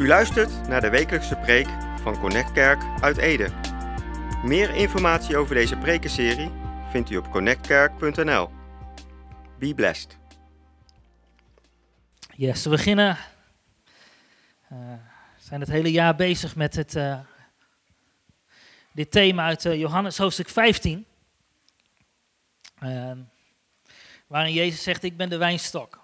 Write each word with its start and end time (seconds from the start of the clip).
U 0.00 0.06
luistert 0.06 0.68
naar 0.68 0.80
de 0.80 0.90
wekelijkse 0.90 1.36
preek 1.36 1.66
van 2.02 2.20
Connect 2.20 2.52
Kerk 2.52 2.82
uit 3.00 3.16
Ede. 3.16 3.50
Meer 4.44 4.74
informatie 4.74 5.36
over 5.36 5.54
deze 5.54 5.76
prekenserie 5.76 6.50
vindt 6.90 7.10
u 7.10 7.16
op 7.16 7.30
connectkerk.nl. 7.30 8.50
Be 9.58 9.74
blessed. 9.74 10.18
Yes, 12.34 12.64
we 12.64 12.70
beginnen. 12.70 13.16
We 14.68 14.98
zijn 15.38 15.60
het 15.60 15.70
hele 15.70 15.90
jaar 15.90 16.16
bezig 16.16 16.56
met 16.56 16.74
het, 16.74 16.94
eh, 16.94 17.20
dit 18.92 19.10
thema 19.10 19.44
uit 19.44 19.64
eh, 19.64 19.78
Johannes 19.78 20.18
hoofdstuk 20.18 20.48
15. 20.48 21.06
Ehm, 22.78 23.18
waarin 24.26 24.52
Jezus 24.52 24.82
zegt: 24.82 25.02
Ik 25.02 25.16
ben 25.16 25.28
de 25.28 25.36
wijnstok. 25.36 26.00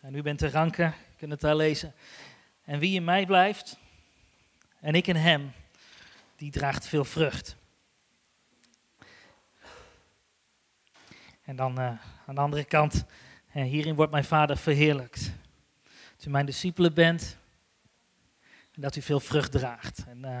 En 0.00 0.14
u 0.14 0.22
bent 0.22 0.38
de 0.38 0.50
ranken, 0.50 0.84
je 0.86 1.16
kunt 1.16 1.30
het 1.30 1.40
daar 1.40 1.56
lezen. 1.56 1.94
En 2.68 2.78
wie 2.78 2.94
in 2.94 3.04
mij 3.04 3.26
blijft 3.26 3.78
en 4.80 4.94
ik 4.94 5.06
in 5.06 5.16
hem, 5.16 5.52
die 6.36 6.50
draagt 6.50 6.88
veel 6.88 7.04
vrucht. 7.04 7.56
En 11.42 11.56
dan 11.56 11.78
eh, 11.78 11.86
aan 12.26 12.34
de 12.34 12.40
andere 12.40 12.64
kant, 12.64 13.04
eh, 13.52 13.62
hierin 13.62 13.94
wordt 13.94 14.12
mijn 14.12 14.24
vader 14.24 14.56
verheerlijkt. 14.56 15.32
Dat 16.16 16.26
u 16.26 16.30
mijn 16.30 16.46
discipelen 16.46 16.94
bent 16.94 17.36
en 18.74 18.80
dat 18.80 18.96
u 18.96 19.02
veel 19.02 19.20
vrucht 19.20 19.52
draagt. 19.52 20.04
En, 20.06 20.24
eh, 20.24 20.40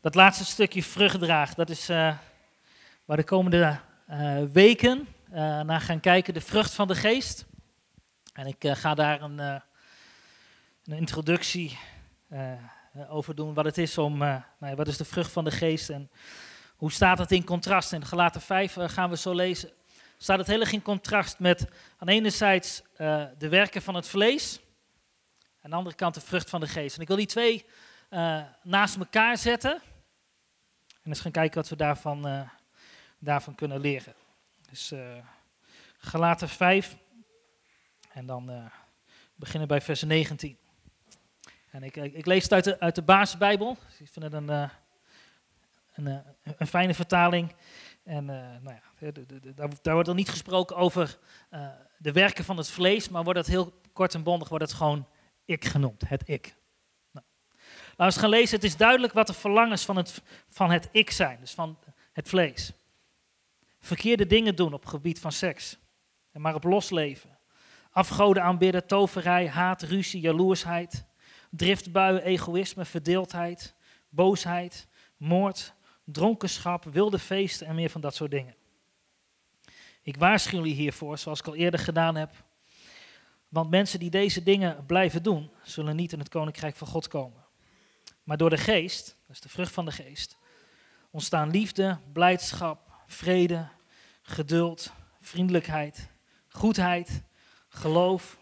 dat 0.00 0.14
laatste 0.14 0.44
stukje 0.44 0.82
vrucht 0.82 1.18
draagt, 1.18 1.56
dat 1.56 1.70
is 1.70 1.86
waar 3.04 3.16
de 3.16 3.24
komende 3.24 3.78
weken 4.52 5.08
naar 5.64 5.80
gaan 5.80 6.00
kijken, 6.00 6.34
de 6.34 6.40
vrucht 6.40 6.74
van 6.74 6.88
de 6.88 6.94
geest. 6.94 7.46
En 8.32 8.46
ik 8.46 8.64
ga 8.66 8.94
daar 8.94 9.22
een, 9.22 9.62
een 10.84 10.96
introductie 10.96 11.78
eh, 12.28 12.52
over 13.08 13.34
doen, 13.34 13.54
wat 13.54 13.64
het 13.64 13.78
is 13.78 13.98
om, 13.98 14.22
eh, 14.22 14.42
nou 14.58 14.74
wat 14.74 14.88
is 14.88 14.96
de 14.96 15.04
vrucht 15.04 15.32
van 15.32 15.44
de 15.44 15.50
geest 15.50 15.90
en 15.90 16.10
hoe 16.76 16.92
staat 16.92 17.18
het 17.18 17.32
in 17.32 17.44
contrast. 17.44 17.92
In 17.92 18.04
Galaten 18.04 18.40
5 18.40 18.76
eh, 18.76 18.88
gaan 18.88 19.10
we 19.10 19.16
zo 19.16 19.34
lezen, 19.34 19.70
staat 20.16 20.38
het 20.38 20.46
heel 20.46 20.60
erg 20.60 20.72
in 20.72 20.82
contrast 20.82 21.38
met 21.38 21.68
aan 21.98 22.06
de 22.06 22.12
ene 22.12 22.30
zijde 22.30 22.66
de 23.38 23.48
werken 23.48 23.82
van 23.82 23.94
het 23.94 24.08
vlees, 24.08 24.60
aan 25.60 25.70
de 25.70 25.76
andere 25.76 25.96
kant 25.96 26.14
de 26.14 26.20
vrucht 26.20 26.50
van 26.50 26.60
de 26.60 26.68
geest. 26.68 26.96
En 26.96 27.02
ik 27.02 27.08
wil 27.08 27.16
die 27.16 27.26
twee 27.26 27.64
naast 28.62 28.96
elkaar 28.96 29.38
zetten 29.38 29.82
en 31.02 31.10
eens 31.10 31.20
gaan 31.20 31.32
kijken 31.32 31.60
wat 31.60 31.68
we 31.68 31.76
daarvan, 31.76 32.48
daarvan 33.18 33.54
kunnen 33.54 33.80
leren. 33.80 34.14
Dus 34.70 34.92
Galaten 35.98 36.48
5 36.48 36.96
en 38.12 38.26
dan 38.26 38.70
beginnen 39.34 39.68
bij 39.68 39.80
vers 39.80 40.02
19. 40.02 40.60
En 41.72 41.82
ik, 41.82 41.96
ik, 41.96 42.26
lees 42.26 42.42
het 42.42 42.52
uit 42.52 42.64
de, 42.64 42.80
uit 42.80 42.94
de 42.94 43.02
basisbijbel. 43.02 43.76
Dus 43.86 44.00
ik 44.00 44.08
vind 44.12 44.24
het 44.24 44.34
een, 44.34 44.50
eh, 44.50 44.68
een, 45.94 46.06
eh, 46.06 46.52
een 46.56 46.66
fijne 46.66 46.94
vertaling. 46.94 47.54
En 48.02 48.30
eh, 48.30 48.62
nou 48.62 48.76
ja, 48.98 49.12
daar, 49.82 49.94
wordt 49.94 50.08
er 50.08 50.14
niet 50.14 50.30
gesproken 50.30 50.76
over 50.76 51.18
de 51.98 52.12
werken 52.12 52.44
van 52.44 52.56
het 52.56 52.70
vlees, 52.70 53.08
maar 53.08 53.24
wordt 53.24 53.38
het 53.38 53.48
heel 53.48 53.80
kort 53.92 54.14
en 54.14 54.22
bondig, 54.22 54.48
wordt 54.48 54.64
het 54.64 54.72
gewoon 54.74 55.08
ik 55.44 55.64
genoemd, 55.64 56.08
het 56.08 56.28
ik. 56.28 56.54
Nou, 57.10 57.26
laten 57.74 57.96
we 57.96 58.04
eens 58.04 58.16
gaan 58.16 58.28
lezen. 58.28 58.54
Het 58.54 58.64
is 58.64 58.76
duidelijk 58.76 59.12
wat 59.12 59.26
de 59.26 59.32
verlangens 59.32 59.84
van 59.84 59.96
het, 59.96 60.22
van 60.48 60.70
het 60.70 60.88
ik 60.90 61.10
zijn, 61.10 61.40
dus 61.40 61.52
van 61.52 61.78
het 62.12 62.28
vlees. 62.28 62.72
Verkeerde 63.78 64.26
dingen 64.26 64.56
doen 64.56 64.72
op 64.72 64.80
het 64.80 64.90
gebied 64.90 65.20
van 65.20 65.32
seks. 65.32 65.78
En 66.32 66.40
maar 66.40 66.54
op 66.54 66.64
losleven. 66.64 67.38
Afgoden 67.90 68.42
aanbidden, 68.42 68.86
toverij, 68.86 69.48
haat, 69.48 69.82
ruzie, 69.82 70.20
jaloersheid, 70.20 71.04
driftbuien, 71.56 72.22
egoïsme, 72.22 72.84
verdeeldheid, 72.84 73.74
boosheid, 74.08 74.86
moord, 75.16 75.74
dronkenschap, 76.04 76.84
wilde 76.84 77.18
feesten 77.18 77.66
en 77.66 77.74
meer 77.74 77.90
van 77.90 78.00
dat 78.00 78.14
soort 78.14 78.30
dingen. 78.30 78.54
Ik 80.02 80.16
waarschuw 80.16 80.58
jullie 80.58 80.74
hiervoor, 80.74 81.18
zoals 81.18 81.38
ik 81.38 81.46
al 81.46 81.54
eerder 81.54 81.80
gedaan 81.80 82.14
heb. 82.14 82.44
Want 83.48 83.70
mensen 83.70 83.98
die 83.98 84.10
deze 84.10 84.42
dingen 84.42 84.86
blijven 84.86 85.22
doen, 85.22 85.50
zullen 85.62 85.96
niet 85.96 86.12
in 86.12 86.18
het 86.18 86.28
koninkrijk 86.28 86.76
van 86.76 86.86
God 86.86 87.08
komen. 87.08 87.44
Maar 88.22 88.36
door 88.36 88.50
de 88.50 88.58
geest, 88.58 89.16
dat 89.26 89.36
is 89.36 89.42
de 89.42 89.48
vrucht 89.48 89.72
van 89.72 89.84
de 89.84 89.92
geest, 89.92 90.36
ontstaan 91.10 91.50
liefde, 91.50 91.98
blijdschap, 92.12 92.92
vrede, 93.06 93.68
geduld, 94.22 94.92
vriendelijkheid, 95.20 96.08
goedheid, 96.48 97.22
geloof, 97.68 98.38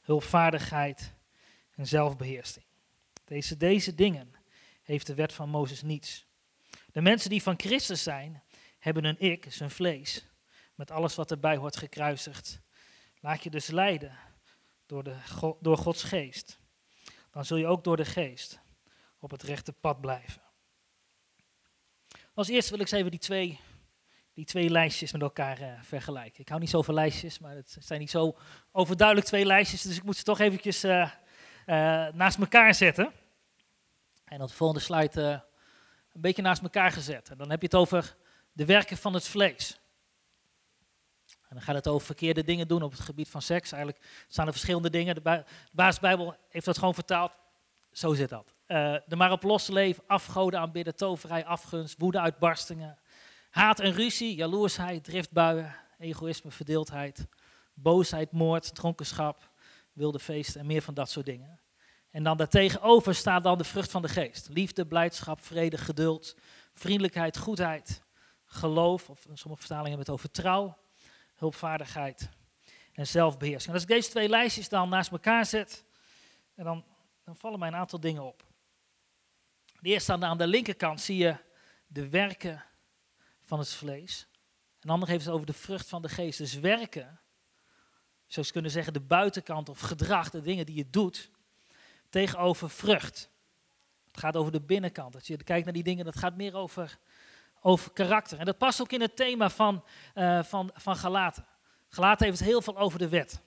hulpvaardigheid 0.00 1.14
en 1.74 1.86
zelfbeheersing. 1.86 2.64
Deze, 3.24 3.56
deze 3.56 3.94
dingen 3.94 4.34
heeft 4.82 5.06
de 5.06 5.14
wet 5.14 5.32
van 5.32 5.48
Mozes 5.48 5.82
niets. 5.82 6.26
De 6.92 7.00
mensen 7.00 7.30
die 7.30 7.42
van 7.42 7.60
Christus 7.60 8.02
zijn, 8.02 8.42
hebben 8.78 9.04
hun 9.04 9.20
ik, 9.20 9.46
zijn 9.48 9.70
vlees, 9.70 10.26
met 10.74 10.90
alles 10.90 11.14
wat 11.14 11.30
erbij 11.30 11.56
hoort 11.56 11.76
gekruisigd. 11.76 12.60
Laat 13.20 13.42
je 13.42 13.50
dus 13.50 13.66
leiden 13.66 14.18
door, 14.86 15.04
de, 15.04 15.16
door 15.60 15.76
Gods 15.76 16.02
geest. 16.02 16.58
Dan 17.30 17.44
zul 17.44 17.56
je 17.56 17.66
ook 17.66 17.84
door 17.84 17.96
de 17.96 18.04
geest 18.04 18.60
op 19.18 19.30
het 19.30 19.42
rechte 19.42 19.72
pad 19.72 20.00
blijven. 20.00 20.42
Als 22.34 22.48
eerste 22.48 22.70
wil 22.70 22.80
ik 22.80 22.90
eens 22.90 22.98
even 22.98 23.10
die 23.10 23.20
twee, 23.20 23.60
die 24.34 24.44
twee 24.44 24.70
lijstjes 24.70 25.12
met 25.12 25.22
elkaar 25.22 25.60
eh, 25.60 25.82
vergelijken. 25.82 26.40
Ik 26.40 26.48
hou 26.48 26.60
niet 26.60 26.70
zo 26.70 26.82
van 26.82 26.94
lijstjes, 26.94 27.38
maar 27.38 27.54
het 27.54 27.76
zijn 27.80 28.00
niet 28.00 28.10
zo 28.10 28.38
overduidelijk 28.72 29.26
twee 29.26 29.44
lijstjes, 29.44 29.82
dus 29.82 29.96
ik 29.96 30.02
moet 30.02 30.16
ze 30.16 30.22
toch 30.22 30.38
eventjes 30.38 30.82
eh, 30.82 31.10
naast 32.14 32.38
elkaar 32.38 32.74
zetten. 32.74 33.12
En 34.24 34.38
de 34.38 34.48
volgende 34.48 34.82
slide 34.82 35.22
eh, 35.22 35.40
een 36.12 36.20
beetje 36.20 36.42
naast 36.42 36.62
elkaar 36.62 36.92
gezet. 36.92 37.30
En 37.30 37.38
dan 37.38 37.50
heb 37.50 37.60
je 37.60 37.66
het 37.66 37.76
over 37.76 38.16
de 38.52 38.64
werken 38.64 38.96
van 38.96 39.14
het 39.14 39.28
vlees. 39.28 39.80
En 41.26 41.58
dan 41.58 41.60
gaat 41.60 41.74
het 41.74 41.88
over 41.88 42.06
verkeerde 42.06 42.44
dingen 42.44 42.68
doen 42.68 42.82
op 42.82 42.90
het 42.90 43.00
gebied 43.00 43.28
van 43.28 43.42
seks. 43.42 43.72
Eigenlijk 43.72 44.04
staan 44.28 44.46
er 44.46 44.52
verschillende 44.52 44.90
dingen. 44.90 45.14
De, 45.14 45.20
Bij- 45.20 45.44
de 45.44 45.70
basisbijbel 45.72 46.36
heeft 46.48 46.64
dat 46.64 46.78
gewoon 46.78 46.94
vertaald. 46.94 47.32
Zo 47.90 48.14
zit 48.14 48.28
dat. 48.28 48.54
Eh 48.66 48.96
de 49.06 49.16
maar 49.16 49.32
op 49.32 49.42
losse 49.42 49.72
leven, 49.72 50.04
afgoden 50.06 50.60
aanbidden, 50.60 50.96
toverij, 50.96 51.44
afgunst, 51.44 51.98
woede, 51.98 52.20
uitbarstingen. 52.20 52.98
Haat 53.50 53.80
en 53.80 53.92
ruzie, 53.92 54.34
jaloersheid, 54.34 55.04
driftbuien, 55.04 55.74
egoïsme, 55.98 56.50
verdeeldheid, 56.50 57.26
boosheid, 57.74 58.32
moord, 58.32 58.74
dronkenschap, 58.74 59.50
wilde 59.92 60.18
feesten 60.18 60.60
en 60.60 60.66
meer 60.66 60.82
van 60.82 60.94
dat 60.94 61.10
soort 61.10 61.26
dingen. 61.26 61.60
En 62.10 62.22
dan 62.22 62.36
daartegenover 62.36 63.14
staat 63.14 63.42
dan 63.42 63.58
de 63.58 63.64
vrucht 63.64 63.90
van 63.90 64.02
de 64.02 64.08
geest. 64.08 64.48
Liefde, 64.48 64.86
blijdschap, 64.86 65.40
vrede, 65.40 65.78
geduld, 65.78 66.36
vriendelijkheid, 66.74 67.38
goedheid, 67.38 68.02
geloof, 68.44 69.10
of 69.10 69.26
in 69.26 69.38
sommige 69.38 69.62
vertalingen 69.62 69.96
hebben 69.96 70.06
het 70.06 70.14
over 70.14 70.30
trouw, 70.30 70.78
hulpvaardigheid 71.34 72.28
en 72.92 73.06
zelfbeheersing. 73.06 73.68
En 73.68 73.72
als 73.72 73.82
ik 73.82 73.88
deze 73.88 74.10
twee 74.10 74.28
lijstjes 74.28 74.68
dan 74.68 74.88
naast 74.88 75.10
elkaar 75.10 75.46
zet, 75.46 75.84
en 76.54 76.64
dan, 76.64 76.84
dan 77.24 77.36
vallen 77.36 77.58
mij 77.58 77.68
een 77.68 77.74
aantal 77.74 78.00
dingen 78.00 78.22
op. 78.22 78.44
De 79.80 79.88
eerste 79.88 80.12
aan 80.12 80.38
de, 80.38 80.46
linkerkant 80.46 81.00
zie 81.00 81.16
je 81.16 81.36
de 81.86 82.08
werken 82.08 82.64
van 83.40 83.58
het 83.58 83.72
vlees. 83.72 84.28
En 84.80 84.88
de 84.88 84.92
andere 84.92 85.12
heeft 85.12 85.24
het 85.24 85.34
over 85.34 85.46
de 85.46 85.52
vrucht 85.52 85.88
van 85.88 86.02
de 86.02 86.08
geest. 86.08 86.38
Dus 86.38 86.54
werken, 86.54 87.20
je 88.34 88.52
kunnen 88.52 88.70
zeggen 88.70 88.92
de 88.92 89.00
buitenkant 89.00 89.68
of 89.68 89.80
gedrag, 89.80 90.30
de 90.30 90.40
dingen 90.40 90.66
die 90.66 90.76
je 90.76 90.90
doet, 90.90 91.30
tegenover 92.08 92.70
vrucht. 92.70 93.30
Het 94.06 94.18
gaat 94.20 94.36
over 94.36 94.52
de 94.52 94.60
binnenkant. 94.60 95.14
Als 95.14 95.26
je 95.26 95.36
kijkt 95.36 95.64
naar 95.64 95.74
die 95.74 95.82
dingen, 95.82 96.04
dat 96.04 96.16
gaat 96.16 96.36
meer 96.36 96.54
over, 96.54 96.98
over 97.60 97.92
karakter. 97.92 98.38
En 98.38 98.44
dat 98.44 98.58
past 98.58 98.80
ook 98.80 98.92
in 98.92 99.00
het 99.00 99.16
thema 99.16 99.50
van, 99.50 99.84
eh 100.14 100.42
van, 100.42 100.70
van 100.74 100.96
Galaten. 100.96 101.46
Galaten 101.88 102.26
heeft 102.26 102.38
het 102.38 102.48
heel 102.48 102.62
veel 102.62 102.78
over 102.78 102.98
de 102.98 103.08
wet. 103.08 103.40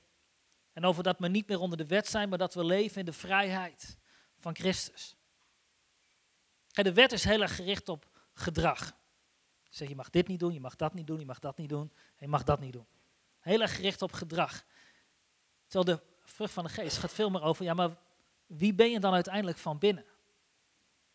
En 0.74 0.86
over 0.86 1.04
dat 1.04 1.20
we 1.20 1.28
niet 1.28 1.48
meer 1.48 1.60
onder 1.60 1.78
de 1.78 1.86
wet 1.86 2.08
zijn, 2.08 2.30
maar 2.30 2.38
dat 2.38 2.54
we 2.54 2.66
leven 2.66 3.00
in 3.00 3.06
de 3.06 3.14
vrijheid 3.14 3.98
van 4.40 4.56
Christus. 4.56 5.16
Kijk, 6.72 6.88
de 6.88 6.94
wet 6.94 7.12
is 7.12 7.24
heel 7.24 7.42
erg 7.42 7.56
gericht 7.56 7.90
op 7.90 8.10
gedrag. 8.34 8.98
Zeg, 9.70 9.88
je 9.88 9.96
mag 9.96 10.10
dit 10.10 10.28
niet 10.28 10.40
doen, 10.40 10.54
je 10.54 10.60
mag 10.60 10.76
dat 10.76 10.94
niet 10.94 11.08
doen, 11.08 11.20
je 11.20 11.26
mag 11.26 11.40
dat 11.40 11.58
niet 11.58 11.70
doen, 11.70 11.92
en 11.92 12.26
je 12.26 12.28
mag 12.28 12.44
dat 12.44 12.60
niet 12.60 12.74
doen. 12.74 12.86
Heel 13.40 13.62
erg 13.62 13.76
gericht 13.76 14.02
op 14.02 14.14
gedrag. 14.14 14.66
Terwijl 15.68 15.98
de 15.98 16.04
vrucht 16.24 16.54
van 16.54 16.64
de 16.64 16.70
geest 16.70 16.98
gaat 16.98 17.14
veel 17.14 17.30
meer 17.30 17.42
over, 17.42 17.66
ja, 17.66 17.74
maar 17.74 17.98
wie 18.46 18.74
ben 18.74 18.92
je 18.92 19.00
dan 19.00 19.14
uiteindelijk 19.14 19.58
van 19.58 19.78
binnen? 19.78 20.06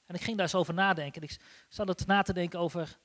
En 0.06 0.14
ik 0.14 0.22
ging 0.22 0.36
daar 0.36 0.46
eens 0.46 0.54
over 0.54 0.74
nadenken. 0.74 1.22
Ik 1.22 1.38
zat 1.68 1.88
het 1.88 2.06
na 2.06 2.22
te 2.22 2.32
denken 2.32 2.58
over 2.58 2.98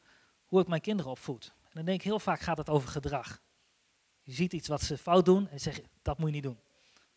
hoe 0.46 0.62
ik 0.62 0.68
mijn 0.68 0.82
kinderen 0.82 1.12
opvoed. 1.12 1.54
En 1.64 1.72
dan 1.72 1.86
denk 1.86 1.98
ik, 1.98 2.04
heel 2.04 2.20
vaak 2.20 2.40
gaat 2.40 2.58
het 2.58 2.70
over 2.70 2.90
gedrag. 2.90 3.42
Je 4.22 4.32
ziet 4.32 4.54
iets 4.54 4.68
wat 4.68 4.82
ze 4.82 4.98
fout 4.98 5.26
doen 5.26 5.50
en 5.50 5.58
je, 5.62 5.84
dat 6.02 6.18
moet 6.18 6.28
je 6.28 6.34
niet 6.34 6.44
doen. 6.44 6.60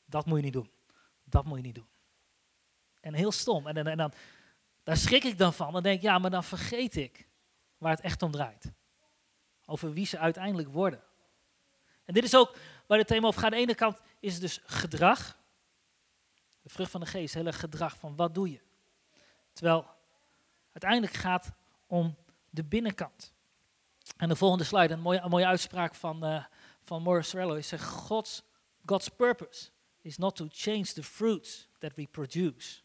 Dat 0.05 0.27
moet 0.27 0.39
je 0.39 0.45
niet 0.45 0.53
doen. 0.53 0.71
Dat 1.25 1.45
moet 1.45 1.57
je 1.57 1.65
niet 1.65 1.75
doen. 1.75 1.89
En 3.01 3.15
heel 3.15 3.33
stom. 3.33 3.67
En, 3.67 3.77
en, 3.77 3.87
en 3.87 3.97
dan, 3.97 4.13
daar 4.83 4.97
schrik 4.97 5.25
ik 5.25 5.39
dan 5.39 5.53
van. 5.53 5.73
Dan 5.73 5.83
denk 5.83 5.97
ik, 5.97 6.03
ja, 6.03 6.19
maar 6.19 6.31
dan 6.31 6.45
vergeet 6.45 6.97
ik 6.97 7.29
waar 7.79 7.91
het 7.91 8.01
echt 8.01 8.23
om 8.23 8.31
draait. 8.31 8.73
Over 9.67 9.93
wie 9.93 10.07
ze 10.07 10.19
uiteindelijk 10.19 10.69
worden. 10.69 11.03
En 12.05 12.15
dit 12.15 12.25
is 12.25 12.37
ook 12.37 12.57
waar 12.89 12.99
het 12.99 13.07
thema 13.07 13.27
over 13.27 13.41
gaat. 13.41 13.53
Aan 13.53 13.57
de 13.57 13.65
ene 13.65 13.75
kant 13.75 14.01
is 14.21 14.33
het 14.33 14.41
dus 14.41 14.61
gedrag. 14.65 15.39
De 16.63 16.69
vrucht 16.69 16.91
van 16.91 17.01
de 17.01 17.07
geest, 17.07 17.35
hele 17.35 17.53
gedrag 17.53 17.99
van 17.99 18.17
wat 18.17 18.35
doe 18.35 18.51
je. 18.51 18.61
Terwijl 19.53 19.87
uiteindelijk 20.73 21.13
gaat 21.13 21.53
om 21.87 22.17
de 22.51 22.65
binnenkant. 22.65 23.33
En 24.17 24.29
de 24.29 24.37
volgende 24.37 24.65
slide, 24.65 24.93
een 24.93 25.01
mooie, 25.01 25.21
een 25.21 25.31
mooie 25.31 25.47
uitspraak 25.47 25.95
van, 25.95 26.25
uh, 26.25 26.45
van 26.83 27.03
Morris 27.03 27.29
Cerullo. 27.29 27.53
Hij 27.53 27.63
zegt, 27.63 27.85
God's, 27.85 28.43
God's 28.85 29.09
purpose 29.09 29.71
is 30.01 30.19
not 30.19 30.37
to 30.37 30.47
change 30.51 30.85
the 30.85 31.03
fruits 31.03 31.69
that 31.79 31.95
we 31.95 32.07
produce. 32.07 32.81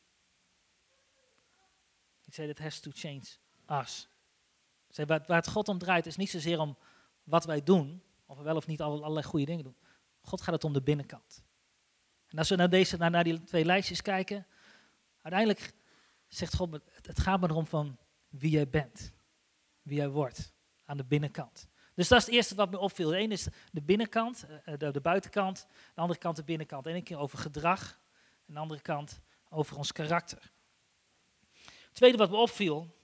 He 2.25 2.31
said 2.31 2.49
it 2.49 2.59
has 2.59 2.79
to 2.79 2.91
change 2.93 3.23
us. 3.81 4.07
Zei, 4.89 5.07
waar, 5.07 5.23
waar 5.27 5.37
het 5.37 5.49
God 5.49 5.67
om 5.67 5.77
draait 5.77 6.05
is 6.05 6.15
niet 6.15 6.29
zozeer 6.29 6.59
om 6.59 6.77
wat 7.23 7.45
wij 7.45 7.63
doen, 7.63 8.03
of 8.25 8.37
we 8.37 8.43
wel 8.43 8.55
of 8.55 8.67
niet 8.67 8.81
allerlei 8.81 9.25
goede 9.25 9.45
dingen 9.45 9.63
doen. 9.63 9.75
God 10.23 10.41
gaat 10.41 10.53
het 10.53 10.63
om 10.63 10.73
de 10.73 10.81
binnenkant. 10.81 11.43
En 12.27 12.37
als 12.37 12.49
we 12.49 12.55
naar, 12.55 12.69
deze, 12.69 12.97
naar, 12.97 13.11
naar 13.11 13.23
die 13.23 13.43
twee 13.43 13.65
lijstjes 13.65 14.01
kijken, 14.01 14.47
uiteindelijk 15.21 15.73
zegt 16.27 16.55
God, 16.55 16.79
het 17.01 17.19
gaat 17.19 17.39
me 17.39 17.49
erom 17.49 17.65
van 17.65 17.97
wie 18.29 18.51
jij 18.51 18.69
bent, 18.69 19.11
wie 19.81 19.97
jij 19.97 20.09
wordt 20.09 20.53
aan 20.85 20.97
de 20.97 21.05
binnenkant. 21.05 21.67
Dus 21.93 22.07
dat 22.07 22.19
is 22.19 22.25
het 22.25 22.33
eerste 22.33 22.55
wat 22.55 22.71
me 22.71 22.79
opviel. 22.79 23.09
De 23.09 23.17
is 23.27 23.47
de 23.71 23.81
binnenkant, 23.81 24.45
eh, 24.63 24.77
de, 24.77 24.91
de 24.91 25.01
buitenkant, 25.01 25.67
de 25.93 26.01
andere 26.01 26.19
kant 26.19 26.35
de 26.35 26.43
binnenkant. 26.43 26.85
Ene 26.85 27.01
keer 27.01 27.17
over 27.17 27.37
gedrag, 27.37 27.99
en 28.45 28.53
de 28.53 28.59
andere 28.59 28.81
kant 28.81 29.19
over 29.49 29.77
ons 29.77 29.91
karakter. 29.91 30.51
Het 31.61 31.93
tweede 31.93 32.17
wat 32.17 32.29
me 32.29 32.35
opviel, 32.35 32.95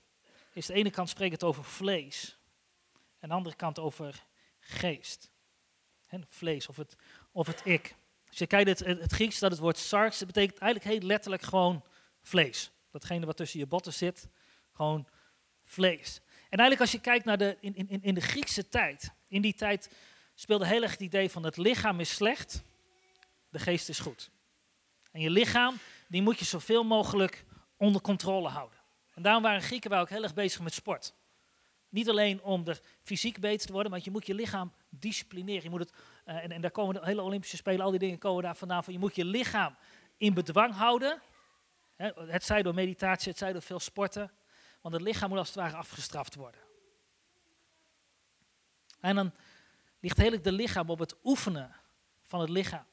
is 0.53 0.65
de 0.65 0.73
ene 0.73 0.89
kant 0.89 1.09
spreekt 1.09 1.31
het 1.31 1.43
over 1.43 1.63
vlees, 1.63 2.39
en 3.19 3.29
de 3.29 3.35
andere 3.35 3.55
kant 3.55 3.79
over 3.79 4.25
geest. 4.59 5.31
Vlees 6.29 6.67
of 6.67 6.75
het, 6.75 6.95
of 7.31 7.47
het 7.47 7.61
ik. 7.63 7.95
Als 8.29 8.37
je 8.37 8.47
kijkt, 8.47 8.69
het, 8.69 8.99
het 8.99 9.11
Grieks, 9.11 9.39
dat 9.39 9.51
het 9.51 9.59
woord 9.59 9.77
sarx, 9.77 10.17
dat 10.17 10.27
betekent 10.27 10.59
eigenlijk 10.59 10.91
heel 10.91 11.07
letterlijk 11.07 11.41
gewoon 11.41 11.83
vlees. 12.21 12.71
Datgene 12.91 13.25
wat 13.25 13.37
tussen 13.37 13.59
je 13.59 13.65
botten 13.65 13.93
zit, 13.93 14.27
gewoon 14.71 15.07
vlees. 15.63 16.21
En 16.49 16.57
eigenlijk 16.57 16.81
als 16.81 16.91
je 16.91 16.99
kijkt 16.99 17.25
naar 17.25 17.37
de, 17.37 17.57
in, 17.59 17.75
in, 17.75 18.01
in 18.01 18.13
de 18.13 18.21
Griekse 18.21 18.67
tijd, 18.67 19.13
in 19.27 19.41
die 19.41 19.53
tijd 19.53 19.89
speelde 20.35 20.65
heel 20.65 20.81
erg 20.81 20.91
het 20.91 20.99
idee 20.99 21.29
van 21.29 21.43
het 21.43 21.57
lichaam 21.57 21.99
is 21.99 22.13
slecht, 22.13 22.63
de 23.49 23.59
geest 23.59 23.89
is 23.89 23.99
goed. 23.99 24.31
En 25.11 25.21
je 25.21 25.29
lichaam, 25.29 25.77
die 26.07 26.21
moet 26.21 26.39
je 26.39 26.45
zoveel 26.45 26.83
mogelijk 26.83 27.45
onder 27.77 28.01
controle 28.01 28.49
houden. 28.49 28.79
En 29.13 29.21
daarom 29.21 29.43
waren 29.43 29.61
Grieken 29.61 29.91
ook 29.91 30.09
heel 30.09 30.23
erg 30.23 30.33
bezig 30.33 30.61
met 30.61 30.73
sport. 30.73 31.13
Niet 31.89 32.09
alleen 32.09 32.41
om 32.41 32.67
er 32.67 32.81
fysiek 33.01 33.39
beter 33.39 33.67
te 33.67 33.73
worden, 33.73 33.91
maar 33.91 34.01
je 34.03 34.11
moet 34.11 34.25
je 34.25 34.33
lichaam 34.33 34.73
disciplineren. 34.89 35.63
Je 35.63 35.69
moet 35.69 35.79
het, 35.79 35.93
uh, 36.25 36.43
en, 36.43 36.51
en, 36.51 36.61
daar 36.61 36.71
komen 36.71 36.95
de 36.95 37.05
hele 37.05 37.21
Olympische 37.21 37.57
Spelen, 37.57 37.85
al 37.85 37.91
die 37.91 37.99
dingen 37.99 38.17
komen 38.17 38.43
daar 38.43 38.55
vandaan 38.55 38.83
van. 38.83 38.93
Je 38.93 38.99
moet 38.99 39.15
je 39.15 39.25
lichaam 39.25 39.75
in 40.17 40.33
bedwang 40.33 40.73
houden. 40.73 41.21
Hè, 41.95 42.11
het 42.15 42.43
zij 42.43 42.61
door 42.61 42.73
meditatie, 42.73 43.29
het 43.29 43.37
zij 43.37 43.53
door 43.53 43.61
veel 43.61 43.79
sporten. 43.79 44.31
Want 44.81 44.93
het 44.93 45.03
lichaam 45.03 45.29
moet 45.29 45.37
als 45.37 45.47
het 45.47 45.57
ware 45.57 45.75
afgestraft 45.75 46.35
worden. 46.35 46.61
En 48.99 49.15
dan 49.15 49.33
ligt 49.99 50.17
heel 50.17 50.41
de 50.41 50.51
lichaam 50.51 50.89
op 50.89 50.99
het 50.99 51.15
oefenen 51.23 51.75
van 52.23 52.39
het 52.39 52.49
lichaam. 52.49 52.85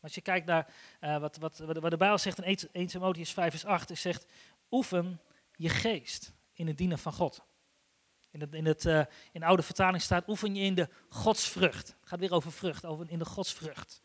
Als 0.00 0.14
je 0.14 0.20
kijkt 0.20 0.46
naar 0.46 0.74
uh, 1.00 1.18
wat, 1.18 1.36
wat, 1.36 1.58
wat, 1.58 1.90
de 1.90 1.96
Bijbel 1.96 2.18
zegt 2.18 2.42
in 2.42 2.68
1 2.72 2.86
Timotheus 2.86 3.32
5 3.32 3.50
vers 3.50 3.64
8, 3.64 3.90
is 3.90 4.00
zegt, 4.00 4.26
oefen 4.70 5.20
je 5.56 5.68
geest 5.68 6.32
in 6.52 6.66
het 6.66 6.78
dienen 6.78 6.98
van 6.98 7.12
God. 7.12 7.42
In, 8.32 8.40
het, 8.40 8.54
in, 8.54 8.66
het, 8.66 8.84
uh, 8.84 8.98
in 9.32 9.40
de 9.40 9.46
oude 9.46 9.62
vertaling 9.62 10.02
staat, 10.02 10.28
oefen 10.28 10.54
je 10.54 10.62
in 10.62 10.74
de 10.74 10.88
godsvrucht. 11.08 11.88
Het 11.88 12.08
gaat 12.08 12.20
weer 12.20 12.32
over 12.32 12.52
vrucht, 12.52 12.84
over 12.84 13.10
in 13.10 13.18
de 13.18 13.24
godsvrucht. 13.24 14.02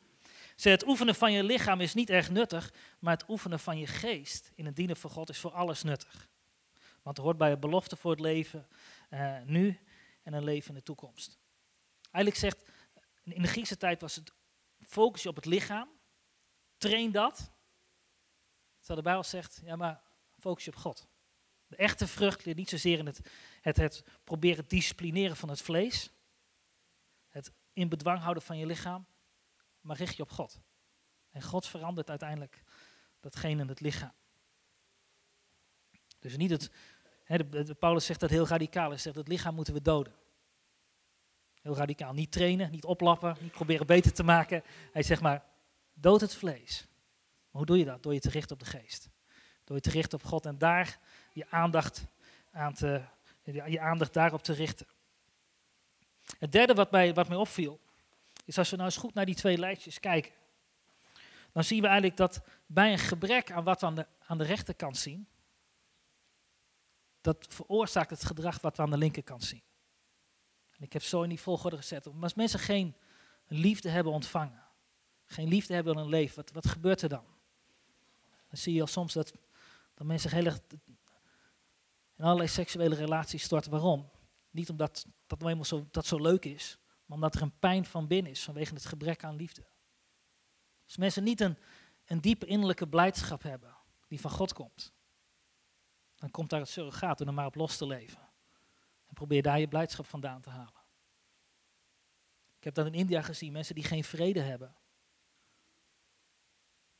Het 0.56 0.88
oefenen 0.88 1.16
van 1.16 1.32
je 1.32 1.44
lichaam 1.44 1.82
is 1.82 1.94
niet 1.94 2.10
erg 2.10 2.30
nuttig, 2.30 2.74
maar 3.00 3.14
het 3.14 3.30
oefenen 3.30 3.60
van 3.60 3.78
je 3.78 3.88
geest 3.88 4.52
in 4.56 4.66
het 4.66 4.76
dienen 4.76 4.98
van 4.98 5.10
God 5.10 5.30
is 5.30 5.40
voor 5.40 5.52
alles 5.52 5.84
nuttig. 5.84 6.30
Want 7.02 7.18
het 7.18 7.26
hoort 7.26 7.38
bij 7.38 7.52
een 7.52 7.60
belofte 7.60 7.96
voor 7.96 8.12
het 8.12 8.20
leven 8.20 8.68
uh, 9.10 9.38
nu 9.46 9.80
en 10.24 10.34
een 10.34 10.44
leven 10.44 10.70
in 10.70 10.76
de 10.76 10.84
toekomst. 10.84 11.40
Eigenlijk 12.12 12.36
zegt, 12.36 12.70
in 13.24 13.42
de 13.42 13.48
Griekse 13.48 13.78
tijd 13.78 14.02
was 14.02 14.16
het 14.16 14.34
focus 14.80 15.24
je 15.24 15.30
op 15.30 15.36
het 15.36 15.46
lichaam, 15.46 15.90
train 16.78 17.12
dat. 17.12 17.52
Terwijl 18.78 19.00
de 19.00 19.10
Bijbel 19.10 19.24
zegt, 19.24 19.62
ja 19.64 19.76
maar 19.76 20.02
focus 20.40 20.66
je 20.66 20.72
op 20.72 20.78
God. 20.78 21.08
De 21.68 21.76
echte 21.76 22.08
vrucht 22.08 22.46
ligt 22.46 22.58
niet 22.58 22.70
zozeer 22.70 23.00
in 23.00 23.06
het, 23.06 23.20
het, 23.62 23.78
het 23.78 24.04
proberen 24.24 24.68
disciplineren 24.68 25.36
van 25.36 25.50
het 25.50 25.62
vlees, 25.62 26.12
het 27.28 27.52
in 27.74 27.90
bedwang 27.90 28.20
houden 28.20 28.44
van 28.44 28.58
je 28.58 28.66
lichaam, 28.66 29.06
maar 29.82 29.98
richt 29.98 30.16
je 30.16 30.24
op 30.24 30.32
God. 30.32 30.60
En 31.30 31.42
God 31.42 31.68
verandert 31.68 32.10
uiteindelijk 32.10 32.64
datgene 33.20 33.62
in 33.62 33.68
het 33.68 33.80
lichaam. 33.80 34.14
Dus 36.20 36.38
niet 36.38 36.50
het, 36.50 36.72
de, 37.52 37.76
Paulus 37.80 38.06
zegt 38.06 38.20
dat 38.20 38.30
heel 38.30 38.48
radicaal, 38.48 38.90
hij 38.90 38.98
zegt 38.98 39.16
het 39.16 39.28
lichaam 39.28 39.56
moeten 39.56 39.74
we 39.74 39.82
doden. 39.82 40.14
Heel 41.62 41.76
radicaal, 41.76 42.14
niet 42.14 42.32
trainen, 42.32 42.72
niet 42.72 42.86
oplappen, 42.86 43.38
niet 43.40 43.52
proberen 43.52 43.88
beter 43.88 44.14
te 44.14 44.24
maken. 44.24 44.64
Hij 44.92 45.04
zegt 45.04 45.22
maar, 45.22 45.46
dood 45.94 46.22
het 46.22 46.36
vlees. 46.36 46.88
Maar 47.52 47.62
hoe 47.62 47.66
doe 47.66 47.78
je 47.78 47.86
dat? 47.86 48.04
Door 48.04 48.14
je 48.14 48.20
te 48.20 48.30
richten 48.30 48.52
op 48.52 48.64
de 48.64 48.70
geest. 48.70 49.10
Door 49.64 49.76
je 49.76 49.82
te 49.82 49.90
richten 49.90 50.20
op 50.20 50.26
God 50.26 50.46
en 50.46 50.58
daar 50.58 51.00
je 51.38 51.50
aandacht, 51.50 52.06
aan 52.52 52.74
te, 52.74 53.02
je 53.44 53.80
aandacht 53.80 54.14
daarop 54.14 54.44
te 54.44 54.54
richten. 54.54 54.88
Het 56.40 56.52
derde 56.52 56.74
wat 56.74 56.92
mij, 56.92 57.14
wat 57.14 57.28
mij 57.28 57.38
opviel, 57.38 57.80
is 58.46 58.58
als 58.58 58.70
we 58.70 58.76
nou 58.76 58.88
eens 58.88 58.98
goed 58.98 59.14
naar 59.14 59.26
die 59.26 59.36
twee 59.36 59.58
lijstjes 59.58 60.00
kijken. 60.00 60.32
Dan 61.52 61.64
zien 61.64 61.82
we 61.82 61.88
eigenlijk 61.88 62.18
dat 62.18 62.42
bij 62.66 62.92
een 62.92 63.00
gebrek 63.00 63.52
aan 63.52 63.64
wat 63.64 63.82
we 63.82 63.88
aan 63.88 63.96
de, 63.96 64.08
aan 64.26 64.38
de 64.38 64.44
rechterkant 64.44 64.98
zien, 64.98 65.28
dat 67.22 67.46
veroorzaakt 67.50 68.10
het 68.10 68.26
gedrag 68.26 68.62
wat 68.62 68.78
we 68.78 68.84
aan 68.84 68.90
de 68.90 68.98
linkerkant 68.98 69.44
zien. 69.44 69.64
En 70.78 70.84
ik 70.84 70.94
heb 70.94 71.04
zo 71.04 71.22
in 71.24 71.30
die 71.30 71.40
volgorde 71.40 71.78
gezet. 71.78 72.06
Maar 72.06 72.24
als 72.24 72.34
mensen 72.34 72.60
geen 72.60 72.96
liefde 73.48 73.90
hebben 73.90 74.14
ontvangen, 74.14 74.64
geen 75.26 75.48
liefde 75.48 75.74
hebben 75.74 75.94
in 75.94 76.00
hun 76.00 76.10
leven, 76.10 76.36
wat, 76.36 76.52
wat 76.52 76.68
gebeurt 76.68 77.02
er 77.02 77.10
dan? 77.10 77.26
Dan 78.48 78.58
zie 78.58 78.74
je 78.74 78.82
al 78.82 78.88
soms 78.88 79.14
dat, 79.14 79.34
dat 79.94 80.08
mensen 80.08 80.32
heel 80.32 80.46
erg 80.46 80.60
in 82.18 82.24
allerlei 82.24 82.48
seksuele 82.48 82.96
relaties 82.96 83.44
storten. 83.44 83.72
Waarom? 83.72 84.10
Niet 84.50 84.70
omdat 84.70 85.06
dat 85.28 85.40
nou 85.40 85.52
eenmaal 85.52 85.66
zo, 85.66 85.88
dat 85.92 86.06
zo 86.06 86.22
leuk 86.22 86.46
is, 86.46 86.78
maar 87.06 87.16
omdat 87.16 87.36
er 87.36 87.42
een 87.42 87.60
pijn 87.60 87.86
van 87.86 88.08
binnen 88.08 88.32
is 88.32 88.44
vanwege 88.44 88.74
het 88.74 88.86
gebrek 88.86 89.24
aan 89.24 89.36
liefde. 89.36 89.66
Als 90.84 90.98
mensen 90.98 91.24
niet 91.24 91.42
een, 91.42 91.58
een 92.06 92.22
diepe 92.22 92.46
innerlijke 92.46 92.88
blijdschap 92.88 93.42
hebben 93.42 93.78
die 94.08 94.20
van 94.20 94.32
God 94.32 94.54
komt, 94.54 94.94
dan 96.16 96.32
komt 96.32 96.50
daar 96.50 96.60
het 96.60 96.70
surrogaat 96.70 97.18
door 97.18 97.28
er 97.28 97.34
maar 97.34 97.46
op 97.46 97.56
los 97.56 97.78
te 97.78 97.88
leven. 97.88 98.30
En 99.06 99.14
probeer 99.14 99.42
daar 99.42 99.60
je 99.60 99.68
blijdschap 99.68 100.06
vandaan 100.06 100.42
te 100.42 100.50
halen. 100.50 100.86
Ik 102.58 102.64
heb 102.64 102.74
dat 102.74 102.86
in 102.86 102.94
India 102.94 103.22
gezien, 103.22 103.52
mensen 103.52 103.76
die 103.76 103.84
geen 103.84 104.04
vrede 104.04 104.42
hebben, 104.42 104.76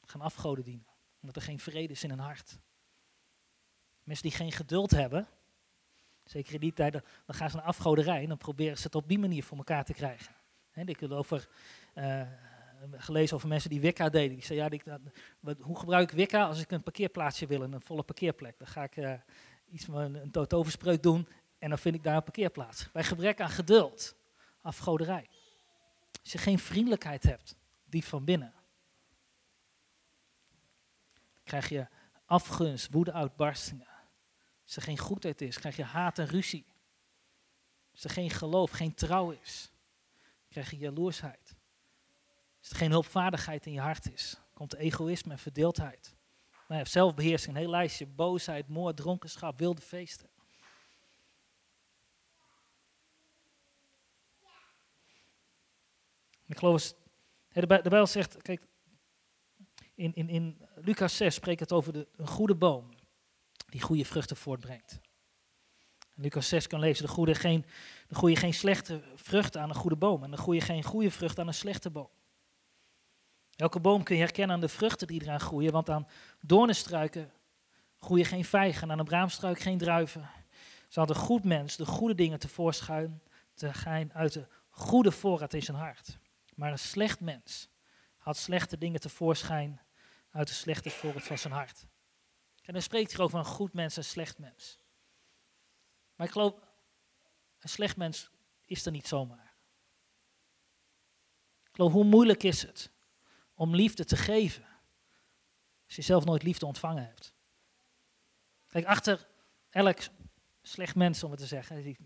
gaan 0.02 0.22
afgoden 0.22 0.64
dienen, 0.64 0.88
omdat 1.22 1.36
er 1.36 1.42
geen 1.42 1.60
vrede 1.60 1.94
is 1.94 2.04
in 2.04 2.10
hun 2.10 2.20
hart. 2.20 2.60
Mensen 4.08 4.30
die 4.30 4.38
geen 4.38 4.52
geduld 4.52 4.92
hebben, 4.92 5.28
zeker 6.24 6.54
in 6.54 6.60
die 6.60 6.74
tijd, 6.74 6.92
dan 6.94 7.04
gaan 7.26 7.50
ze 7.50 7.56
naar 7.56 7.66
afgoderij 7.66 8.22
en 8.22 8.28
dan 8.28 8.38
proberen 8.38 8.78
ze 8.78 8.84
het 8.84 8.96
op 8.96 9.08
die 9.08 9.20
manier 9.20 9.44
voor 9.44 9.58
elkaar 9.58 9.86
te 9.86 9.94
krijgen. 9.94 10.36
Ik 10.74 11.00
heb 11.00 11.12
over, 11.12 11.50
uh, 11.96 12.22
gelezen 12.92 13.36
over 13.36 13.48
mensen 13.48 13.70
die 13.70 13.82
Wicca 13.82 14.10
deden. 14.10 14.36
Die 14.36 14.46
zeiden, 14.46 14.82
ja, 14.86 15.00
hoe 15.60 15.80
gebruik 15.80 16.12
ik 16.12 16.18
Wicca 16.18 16.46
als 16.46 16.62
ik 16.62 16.72
een 16.72 16.84
parkeerplaatsje 16.84 17.48
wil, 17.48 17.62
een 17.62 17.82
volle 17.82 18.04
parkeerplek? 18.04 18.58
Dan 18.58 18.68
ga 18.68 18.84
ik 18.84 18.96
uh, 18.96 19.14
iets 19.70 19.88
een, 19.88 20.16
een 20.16 20.48
toverspreuk 20.48 21.04
doen 21.04 21.28
en 21.60 21.70
dan 21.70 21.78
vind 21.78 21.96
ik 21.96 22.04
daar 22.04 22.16
een 22.16 22.24
parkeerplaats. 22.24 22.92
Bij 22.92 23.04
gebrek 23.04 23.42
aan 23.42 23.50
geduld, 23.50 24.16
afgoderij. 24.62 25.30
Als 26.22 26.32
je 26.32 26.38
geen 26.38 26.60
vriendelijkheid 26.60 27.24
hebt, 27.24 27.56
die 27.86 28.06
van 28.06 28.24
binnen, 28.24 28.54
krijg 31.44 31.70
je 31.70 31.88
afgunst, 32.26 32.92
woede-uitbarstingen. 32.92 33.96
Als 34.68 34.76
er 34.76 34.82
geen 34.82 34.98
goedheid 34.98 35.42
is, 35.42 35.60
krijg 35.60 35.76
je 35.76 35.84
haat 35.84 36.20
en 36.20 36.28
ruzie. 36.28 36.66
Als 37.92 38.04
er 38.04 38.10
geen 38.10 38.30
geloof, 38.30 38.72
geen 38.72 38.94
trouw 38.94 39.32
is, 39.32 39.72
krijg 40.50 40.72
je 40.72 40.78
jaloersheid. 40.78 41.56
Als 42.60 42.70
er 42.70 42.76
geen 42.76 42.92
hulpvaardigheid 42.92 43.66
in 43.66 43.74
je 43.74 43.80
hart 43.80 44.14
is, 44.14 44.40
komt 44.54 44.76
egoïsme 44.76 45.32
en 45.32 45.40
verdeeldheid. 45.40 46.16
Nou 46.68 46.80
ja, 46.80 46.86
zelfbeheersing, 46.86 47.56
een 47.56 47.62
heel 47.62 47.70
lijstje, 47.70 48.06
boosheid, 48.06 48.68
moord, 48.68 48.98
dronkenschap, 48.98 49.60
wilde 49.60 49.82
feesten. 49.82 50.30
Ik 56.46 56.58
geloof, 56.58 56.94
de 57.48 57.68
Bijbel 57.68 58.08
zegt, 58.08 58.42
kijk, 58.42 58.68
in, 59.96 60.16
in, 60.16 60.30
in 60.30 60.68
Lucas 60.76 61.18
6 61.18 61.36
spreekt 61.36 61.60
het 61.60 61.72
over 61.72 61.94
de, 61.94 62.08
een 62.16 62.28
goede 62.28 62.56
boom 62.56 62.97
die 63.66 63.82
goede 63.82 64.06
vruchten 64.06 64.38
voortbrengt. 64.38 65.00
Lucas 66.16 66.48
6 66.48 66.68
kan 66.68 66.80
lezen, 66.80 67.06
de 67.06 67.12
goede 67.12 67.36
geen, 67.36 67.66
de 68.08 68.16
goede 68.16 68.36
geen 68.36 68.54
slechte 68.54 69.04
vruchten 69.16 69.62
aan 69.62 69.70
een 69.70 69.76
goede 69.76 69.96
boom 69.96 70.24
en 70.24 70.32
de 70.32 70.38
goede 70.38 70.62
geen 70.62 70.84
goede 70.84 71.12
vrucht 71.12 71.40
aan 71.40 71.48
een 71.48 71.54
slechte 71.54 71.90
boom. 71.90 72.10
Elke 73.56 73.80
boom 73.80 74.04
kun 74.04 74.16
je 74.16 74.22
herkennen 74.22 74.56
aan 74.56 74.62
de 74.62 74.70
vruchten 74.70 75.08
die 75.08 75.22
eraan 75.22 75.40
groeien, 75.40 75.72
want 75.72 75.90
aan 75.90 76.08
doornenstruiken 76.42 77.32
groeien 78.00 78.26
geen 78.26 78.46
vijgen, 78.46 78.92
aan 78.92 79.00
een 79.00 79.06
braamstruik 79.06 79.60
geen 79.60 79.78
druiven. 79.78 80.30
Had 80.90 81.10
een 81.10 81.16
goed 81.16 81.44
mens 81.44 81.76
de 81.76 81.86
goede 81.86 82.16
dingen 82.16 82.40
tevoorschijn 82.40 83.22
te 83.54 83.72
uit 84.14 84.34
de 84.34 84.48
goede 84.70 85.12
voorraad 85.12 85.54
in 85.54 85.64
zijn 85.64 85.78
hart. 85.78 86.18
Maar 86.56 86.72
een 86.72 86.80
slecht 86.80 87.20
mens 87.20 87.70
had 88.18 88.38
slechte 88.38 88.78
dingen 88.78 89.00
tevoorschijn 89.00 89.82
uit 90.32 90.48
de 90.48 90.54
slechte 90.54 90.90
voorraad 90.90 91.24
van 91.24 91.38
zijn 91.38 91.54
hart. 91.54 91.86
En 92.68 92.74
dan 92.74 92.82
spreekt 92.82 93.14
hij 93.14 93.26
over 93.26 93.40
een 93.40 93.46
goed 93.46 93.74
mens 93.74 93.98
en 93.98 94.04
slecht 94.04 94.38
mens. 94.38 94.78
Maar 96.16 96.28
ik 96.28 96.34
geloof, 96.34 96.54
een 97.60 97.70
slecht 97.70 97.98
mens 97.98 98.30
is 98.66 98.86
er 98.86 98.92
niet 98.92 99.08
zomaar. 99.08 99.54
Ik 101.64 101.76
geloof, 101.76 101.92
hoe 101.92 102.04
moeilijk 102.04 102.44
is 102.44 102.62
het 102.62 102.92
om 103.54 103.76
liefde 103.76 104.06
te 104.06 104.16
geven 104.16 104.66
als 105.86 105.96
je 105.96 106.02
zelf 106.02 106.26
nooit 106.26 106.44
liefde 106.44 106.66
ontvangen 106.66 107.06
hebt. 107.06 107.34
Kijk, 108.68 108.86
achter 108.86 109.28
elk 109.70 110.00
slecht 110.62 110.96
mens, 110.96 111.24
om 111.24 111.32
het 111.32 111.40
te 111.40 111.46
zeggen, 111.46 111.98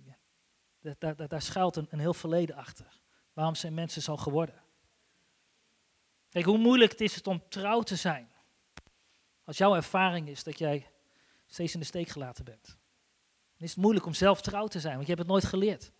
daar, 0.80 1.16
daar, 1.16 1.28
daar 1.28 1.42
schuilt 1.42 1.76
een, 1.76 1.88
een 1.90 2.00
heel 2.00 2.14
verleden 2.14 2.56
achter. 2.56 3.02
Waarom 3.34 3.56
zijn 3.56 3.74
mensen 3.74 4.02
zo 4.02 4.18
geworden? 4.18 4.64
Kijk, 6.30 6.46
hoe 6.46 6.58
moeilijk 6.58 6.92
het 6.92 7.02
is 7.02 7.16
het 7.16 7.28
om 7.28 7.50
trouw 7.50 7.82
te 7.82 7.96
zijn. 7.96 8.31
Als 9.52 9.60
jouw 9.60 9.76
ervaring 9.76 10.28
is 10.28 10.44
dat 10.44 10.58
jij 10.58 10.88
steeds 11.48 11.74
in 11.74 11.80
de 11.80 11.86
steek 11.86 12.08
gelaten 12.08 12.46
bent. 12.46 12.66
Dan 12.66 13.68
is 13.68 13.70
het 13.70 13.80
moeilijk 13.80 14.06
om 14.06 14.14
zelf 14.14 14.42
trouw 14.42 14.68
te 14.68 14.80
zijn, 14.80 14.94
want 14.94 15.08
je 15.08 15.14
hebt 15.14 15.24
het 15.24 15.32
nooit 15.32 15.46
geleerd. 15.46 15.92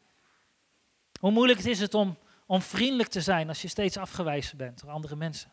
Hoe 1.20 1.32
moeilijk 1.32 1.60
is 1.60 1.80
het 1.80 1.94
om, 1.94 2.18
om 2.46 2.62
vriendelijk 2.62 3.10
te 3.10 3.22
zijn 3.22 3.48
als 3.48 3.62
je 3.62 3.68
steeds 3.68 3.98
afgewezen 3.98 4.58
bent 4.58 4.82
door 4.82 4.90
andere 4.90 5.16
mensen. 5.16 5.52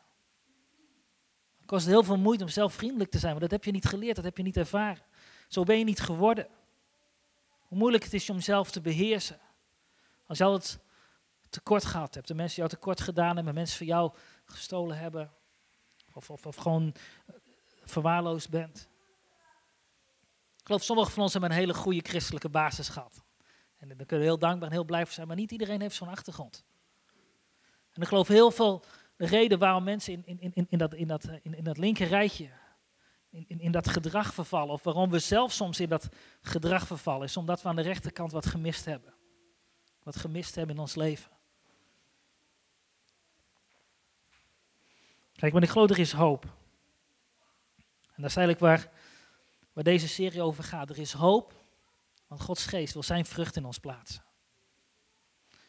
Het 1.57 1.67
kost 1.67 1.87
heel 1.87 2.03
veel 2.03 2.19
moeite 2.19 2.45
om 2.45 2.51
zelf 2.51 2.75
vriendelijk 2.75 3.11
te 3.11 3.19
zijn, 3.19 3.33
maar 3.33 3.41
dat 3.41 3.51
heb 3.51 3.65
je 3.65 3.71
niet 3.71 3.87
geleerd, 3.87 4.17
dat 4.17 4.25
heb 4.25 4.37
je 4.37 4.43
niet 4.43 4.57
ervaren. 4.57 5.03
Zo 5.49 5.63
ben 5.63 5.79
je 5.79 5.85
niet 5.85 6.01
geworden. 6.01 6.49
Hoe 7.59 7.79
moeilijk 7.79 8.05
het 8.05 8.15
is 8.15 8.31
om 8.31 8.37
jezelf 8.37 8.71
te 8.71 8.81
beheersen. 8.81 9.41
Als 10.27 10.39
jou 10.39 10.55
het 10.55 10.79
tekort 11.49 11.85
gehad 11.85 12.15
hebt, 12.15 12.29
de 12.29 12.35
mensen 12.35 12.57
jou 12.57 12.69
tekort 12.69 13.01
gedaan 13.01 13.37
hebben, 13.37 13.55
mensen 13.55 13.79
van 13.79 13.87
jou 13.87 14.13
gestolen 14.45 14.99
hebben, 14.99 15.33
of, 16.13 16.31
of, 16.31 16.47
of 16.47 16.57
gewoon 16.57 16.95
verwaarloosd 17.91 18.51
bent. 18.51 18.89
Ik 20.57 20.65
geloof, 20.65 20.83
sommigen 20.83 21.13
van 21.13 21.23
ons 21.23 21.33
hebben 21.33 21.51
een 21.51 21.57
hele 21.57 21.75
goede 21.75 22.01
christelijke 22.03 22.49
basis 22.49 22.89
gehad. 22.89 23.23
En 23.79 23.89
daar 23.89 23.97
kunnen 23.97 24.19
we 24.19 24.33
heel 24.33 24.39
dankbaar 24.39 24.69
en 24.69 24.75
heel 24.75 24.85
blij 24.85 25.05
voor 25.05 25.15
zijn, 25.15 25.27
maar 25.27 25.37
niet 25.37 25.51
iedereen 25.51 25.81
heeft 25.81 25.95
zo'n 25.95 26.09
achtergrond. 26.09 26.65
En 27.93 28.03
ik 28.03 28.09
geloof 28.09 28.29
heel 28.29 28.51
veel 28.51 28.85
de 29.17 29.27
reden 29.27 29.59
waarom 29.59 29.85
mensen 29.85 30.13
in, 30.13 30.41
in, 30.41 30.53
in, 30.55 30.67
in, 30.69 30.79
dat, 30.79 30.95
in, 30.95 31.09
dat, 31.09 31.29
in, 31.43 31.55
in 31.55 31.65
dat 31.65 31.79
linker 31.79 32.07
rijtje, 32.07 32.51
in, 33.31 33.45
in, 33.49 33.61
in 33.61 33.73
dat 33.73 33.89
gedrag 33.89 34.35
vervallen, 34.35 34.73
of 34.73 34.83
waarom 34.83 35.11
we 35.11 35.19
zelf 35.19 35.53
soms 35.53 35.81
in 35.81 35.89
dat 35.89 36.09
gedrag 36.41 36.87
vervallen, 36.87 37.27
is 37.27 37.37
omdat 37.37 37.63
we 37.63 37.69
aan 37.69 37.77
de 37.77 37.83
rechterkant 37.83 38.33
wat 38.33 38.47
gemist 38.47 38.85
hebben. 38.85 39.15
Wat 40.03 40.17
gemist 40.17 40.55
hebben 40.55 40.75
in 40.75 40.81
ons 40.81 40.95
leven. 40.95 41.31
Kijk, 45.33 45.53
maar 45.53 45.63
ik 45.63 45.69
geloof 45.69 45.91
er 45.91 45.99
is 45.99 46.13
hoop. 46.13 46.58
En 48.19 48.25
dat 48.25 48.31
is 48.31 48.37
eigenlijk 48.37 48.67
waar, 48.67 48.93
waar 49.73 49.85
deze 49.85 50.09
serie 50.09 50.43
over 50.43 50.65
gaat. 50.65 50.91
Er 50.91 50.99
is 50.99 51.13
hoop, 51.13 51.55
want 52.27 52.41
Gods 52.41 52.67
geest 52.67 52.93
wil 52.93 53.03
zijn 53.03 53.25
vrucht 53.25 53.57
in 53.57 53.65
ons 53.65 53.79
plaatsen. 53.79 54.23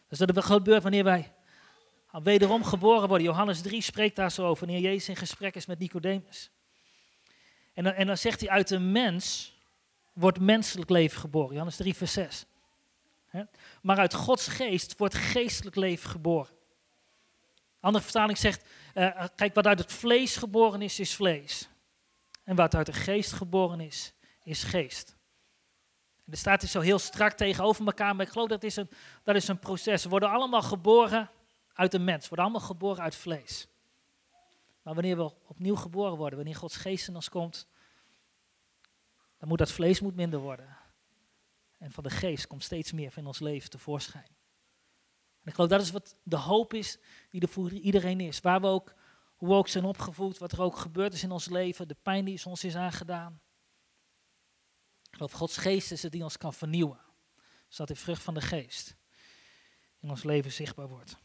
Dus 0.08 0.18
dat 0.18 0.44
gebeurt 0.44 0.82
wanneer 0.82 1.04
wij 1.04 1.34
wederom 2.12 2.64
geboren 2.64 3.08
worden. 3.08 3.28
Johannes 3.28 3.62
3 3.62 3.82
spreekt 3.82 4.16
daar 4.16 4.32
zo 4.32 4.48
over, 4.48 4.66
wanneer 4.66 4.84
Jezus 4.84 5.10
in 5.10 5.16
gesprek 5.16 5.56
is 5.56 5.66
met 5.66 5.80
Nicodemus. 5.80 6.52
En 7.74 7.84
dan, 7.84 7.94
en 7.94 8.08
dan 8.08 8.18
zegt 8.18 8.40
hij, 8.40 8.50
uit 8.50 8.70
een 8.70 8.92
mens 8.92 9.58
wordt 10.14 10.40
menselijk 10.40 10.90
leven 10.90 11.20
geboren. 11.20 11.52
Johannes 11.52 11.76
3 11.76 11.96
vers 11.96 12.14
6. 12.14 12.46
Maar 13.82 13.98
uit 13.98 14.14
Gods 14.14 14.48
geest 14.48 14.98
wordt 14.98 15.16
geestelijk 15.16 15.76
leven 15.76 16.10
geboren. 16.10 16.54
Andere 17.80 18.04
vertaling 18.04 18.38
zegt, 18.38 18.66
uh, 18.96 19.26
kijk, 19.36 19.54
wat 19.54 19.68
uit 19.68 19.80
het 19.80 19.94
vlees 19.94 20.36
geboren 20.36 20.82
is, 20.82 21.00
is 21.00 21.16
vlees. 21.16 21.70
En 22.50 22.56
wat 22.56 22.76
uit 22.76 22.86
de 22.86 22.94
geest 22.94 23.32
geboren 23.32 23.80
is, 23.80 24.14
is 24.44 24.64
geest. 24.64 25.18
En 26.26 26.32
er 26.32 26.38
staat 26.38 26.62
dus 26.62 26.72
zo 26.72 26.80
heel 26.80 27.00
strak 27.00 27.32
tegenover 27.32 27.86
elkaar, 27.86 28.16
maar 28.16 28.26
ik 28.26 28.32
geloof 28.32 28.48
dat 28.48 28.64
is 28.64 28.76
een, 28.76 28.90
dat 29.24 29.36
is 29.36 29.48
een 29.48 29.60
proces. 29.60 30.04
We 30.04 30.10
worden 30.10 30.30
allemaal 30.30 30.62
geboren 30.62 31.30
uit 31.74 31.94
een 31.94 32.04
mens, 32.04 32.22
we 32.22 32.28
worden 32.28 32.46
allemaal 32.46 32.68
geboren 32.68 33.04
uit 33.04 33.16
vlees. 33.16 33.68
Maar 34.82 34.94
wanneer 34.94 35.18
we 35.18 35.34
opnieuw 35.48 35.76
geboren 35.76 36.18
worden, 36.18 36.38
wanneer 36.38 36.56
Gods 36.56 36.76
geest 36.76 37.08
in 37.08 37.16
ons 37.16 37.30
komt, 37.30 37.68
dan 39.38 39.48
moet 39.48 39.58
dat 39.58 39.72
vlees 39.72 40.00
moet 40.00 40.16
minder 40.16 40.40
worden. 40.40 40.78
En 41.78 41.92
van 41.92 42.04
de 42.04 42.10
geest 42.10 42.48
komt 42.48 42.64
steeds 42.64 42.92
meer 42.92 43.12
van 43.12 43.26
ons 43.28 43.40
leven 43.40 43.70
tevoorschijn. 43.70 44.38
En 45.42 45.46
ik 45.46 45.54
geloof 45.54 45.70
dat 45.70 45.82
is 45.82 45.92
wat 45.92 46.16
de 46.24 46.38
hoop 46.38 46.74
is 46.74 47.00
die 47.30 47.42
er 47.42 47.48
voor 47.48 47.72
iedereen 47.72 48.20
is. 48.20 48.40
Waar 48.40 48.62
we 48.62 48.68
ook 48.68 48.94
hoe 49.40 49.48
we 49.48 49.54
ook 49.54 49.68
zijn 49.68 49.84
opgevoed, 49.84 50.38
wat 50.38 50.52
er 50.52 50.62
ook 50.62 50.78
gebeurd 50.78 51.14
is 51.14 51.24
in 51.24 51.32
ons 51.32 51.50
leven, 51.50 51.88
de 51.88 51.96
pijn 52.02 52.26
die 52.26 52.46
ons 52.46 52.64
is 52.64 52.76
aangedaan. 52.76 53.42
Ik 55.10 55.16
geloof 55.16 55.32
Gods 55.32 55.58
geest 55.58 55.92
is 55.92 56.04
het 56.04 56.12
die 56.12 56.24
ons 56.24 56.38
kan 56.38 56.54
vernieuwen. 56.54 57.00
Zodat 57.68 57.88
de 57.88 58.02
vrucht 58.04 58.24
van 58.24 58.34
de 58.34 58.42
geest 58.42 58.96
in 60.00 60.10
ons 60.10 60.24
leven 60.24 60.52
zichtbaar 60.52 60.88
wordt. 60.88 61.18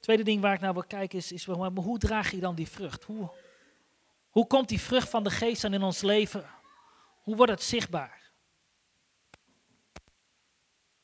tweede 0.00 0.22
ding 0.22 0.40
waar 0.40 0.54
ik 0.54 0.60
naar 0.60 0.72
wil 0.72 0.84
kijken 0.84 1.18
is, 1.18 1.32
is 1.32 1.44
hoe 1.44 1.98
draag 1.98 2.30
je 2.30 2.40
dan 2.40 2.54
die 2.54 2.68
vrucht? 2.68 3.04
Hoe, 3.04 3.30
hoe 4.30 4.46
komt 4.46 4.68
die 4.68 4.80
vrucht 4.80 5.08
van 5.08 5.24
de 5.24 5.30
geest 5.30 5.62
dan 5.62 5.74
in 5.74 5.82
ons 5.82 6.00
leven? 6.00 6.50
Hoe 7.22 7.36
wordt 7.36 7.52
het 7.52 7.62
zichtbaar? 7.62 8.32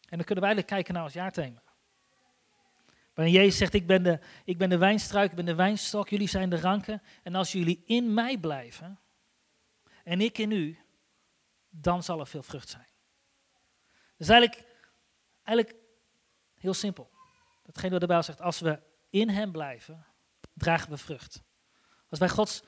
En 0.08 0.16
dan 0.16 0.24
kunnen 0.24 0.44
wij 0.44 0.54
eigenlijk 0.54 0.66
kijken 0.66 0.94
naar 0.94 1.02
ons 1.02 1.12
jaarthema. 1.12 1.67
Waarin 3.18 3.36
Jezus 3.36 3.56
zegt, 3.58 3.74
ik 3.74 3.86
ben, 3.86 4.02
de, 4.02 4.20
ik 4.44 4.58
ben 4.58 4.68
de 4.68 4.78
wijnstruik, 4.78 5.30
ik 5.30 5.36
ben 5.36 5.44
de 5.44 5.54
wijnstok, 5.54 6.08
jullie 6.08 6.28
zijn 6.28 6.50
de 6.50 6.60
ranken. 6.60 7.02
En 7.22 7.34
als 7.34 7.52
jullie 7.52 7.82
in 7.86 8.14
mij 8.14 8.38
blijven 8.38 9.00
en 10.04 10.20
ik 10.20 10.38
in 10.38 10.50
u, 10.50 10.78
dan 11.68 12.02
zal 12.02 12.20
er 12.20 12.26
veel 12.26 12.42
vrucht 12.42 12.68
zijn. 12.68 12.86
Dat 14.16 14.28
is 14.28 14.28
eigenlijk, 14.28 14.64
eigenlijk 15.42 15.78
heel 16.54 16.74
simpel. 16.74 17.10
Datgene 17.62 17.90
wat 17.90 18.00
de 18.00 18.06
Bijbel 18.06 18.24
zegt, 18.24 18.40
als 18.40 18.60
we 18.60 18.80
in 19.10 19.28
hem 19.28 19.52
blijven, 19.52 20.06
dragen 20.54 20.90
we 20.90 20.96
vrucht. 20.96 21.42
Als 22.08 22.18
wij 22.18 22.28
Gods, 22.28 22.62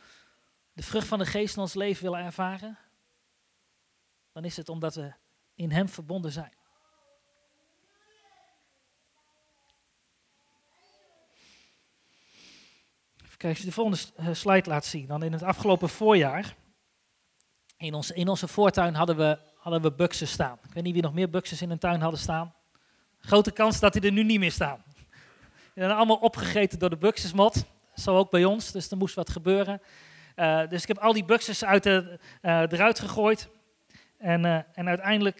de 0.72 0.82
vrucht 0.82 1.06
van 1.06 1.18
de 1.18 1.26
geest 1.26 1.56
in 1.56 1.62
ons 1.62 1.74
leven 1.74 2.02
willen 2.02 2.24
ervaren, 2.24 2.78
dan 4.32 4.44
is 4.44 4.56
het 4.56 4.68
omdat 4.68 4.94
we 4.94 5.12
in 5.54 5.70
hem 5.70 5.88
verbonden 5.88 6.32
zijn. 6.32 6.54
Kijk, 13.40 13.52
als 13.52 13.62
je 13.62 13.68
de 13.68 13.74
volgende 13.74 13.98
eh, 14.16 14.28
slide 14.32 14.68
laat 14.68 14.84
zien, 14.84 15.06
dan 15.06 15.22
in 15.22 15.32
het 15.32 15.42
afgelopen 15.42 15.88
voorjaar, 15.88 16.54
in, 17.76 18.02
in 18.14 18.28
onze 18.28 18.48
voortuin 18.48 18.94
hadden 18.94 19.16
we, 19.16 19.38
hadden 19.56 19.82
we 19.82 19.92
buksen 19.92 20.26
staan. 20.26 20.58
Ik 20.66 20.74
weet 20.74 20.82
niet 20.82 20.92
wie 20.92 21.02
nog 21.02 21.14
meer 21.14 21.30
buksen 21.30 21.60
in 21.60 21.70
een 21.70 21.78
tuin 21.78 22.00
hadden 22.00 22.20
staan. 22.20 22.54
Grote 23.18 23.50
kans 23.50 23.80
dat 23.80 23.92
die 23.92 24.02
er 24.02 24.12
nu 24.12 24.22
niet 24.22 24.38
meer 24.38 24.52
staan. 24.52 24.82
Die 24.94 25.84
zijn 25.84 25.90
allemaal 25.90 26.16
opgegeten 26.16 26.78
door 26.78 26.90
de 26.90 26.96
buksesmot. 26.96 27.64
Zo 27.94 28.16
ook 28.16 28.30
bij 28.30 28.44
ons, 28.44 28.72
dus 28.72 28.90
er 28.90 28.96
moest 28.96 29.14
wat 29.14 29.30
gebeuren. 29.30 29.80
Uh, 30.36 30.68
dus 30.68 30.82
ik 30.82 30.88
heb 30.88 30.98
al 30.98 31.12
die 31.12 31.24
buxus 31.24 31.64
uit 31.64 31.82
de, 31.82 32.18
uh, 32.42 32.60
eruit 32.60 32.98
gegooid. 32.98 33.48
En, 34.18 34.44
en 34.74 34.88
uiteindelijk, 34.88 35.38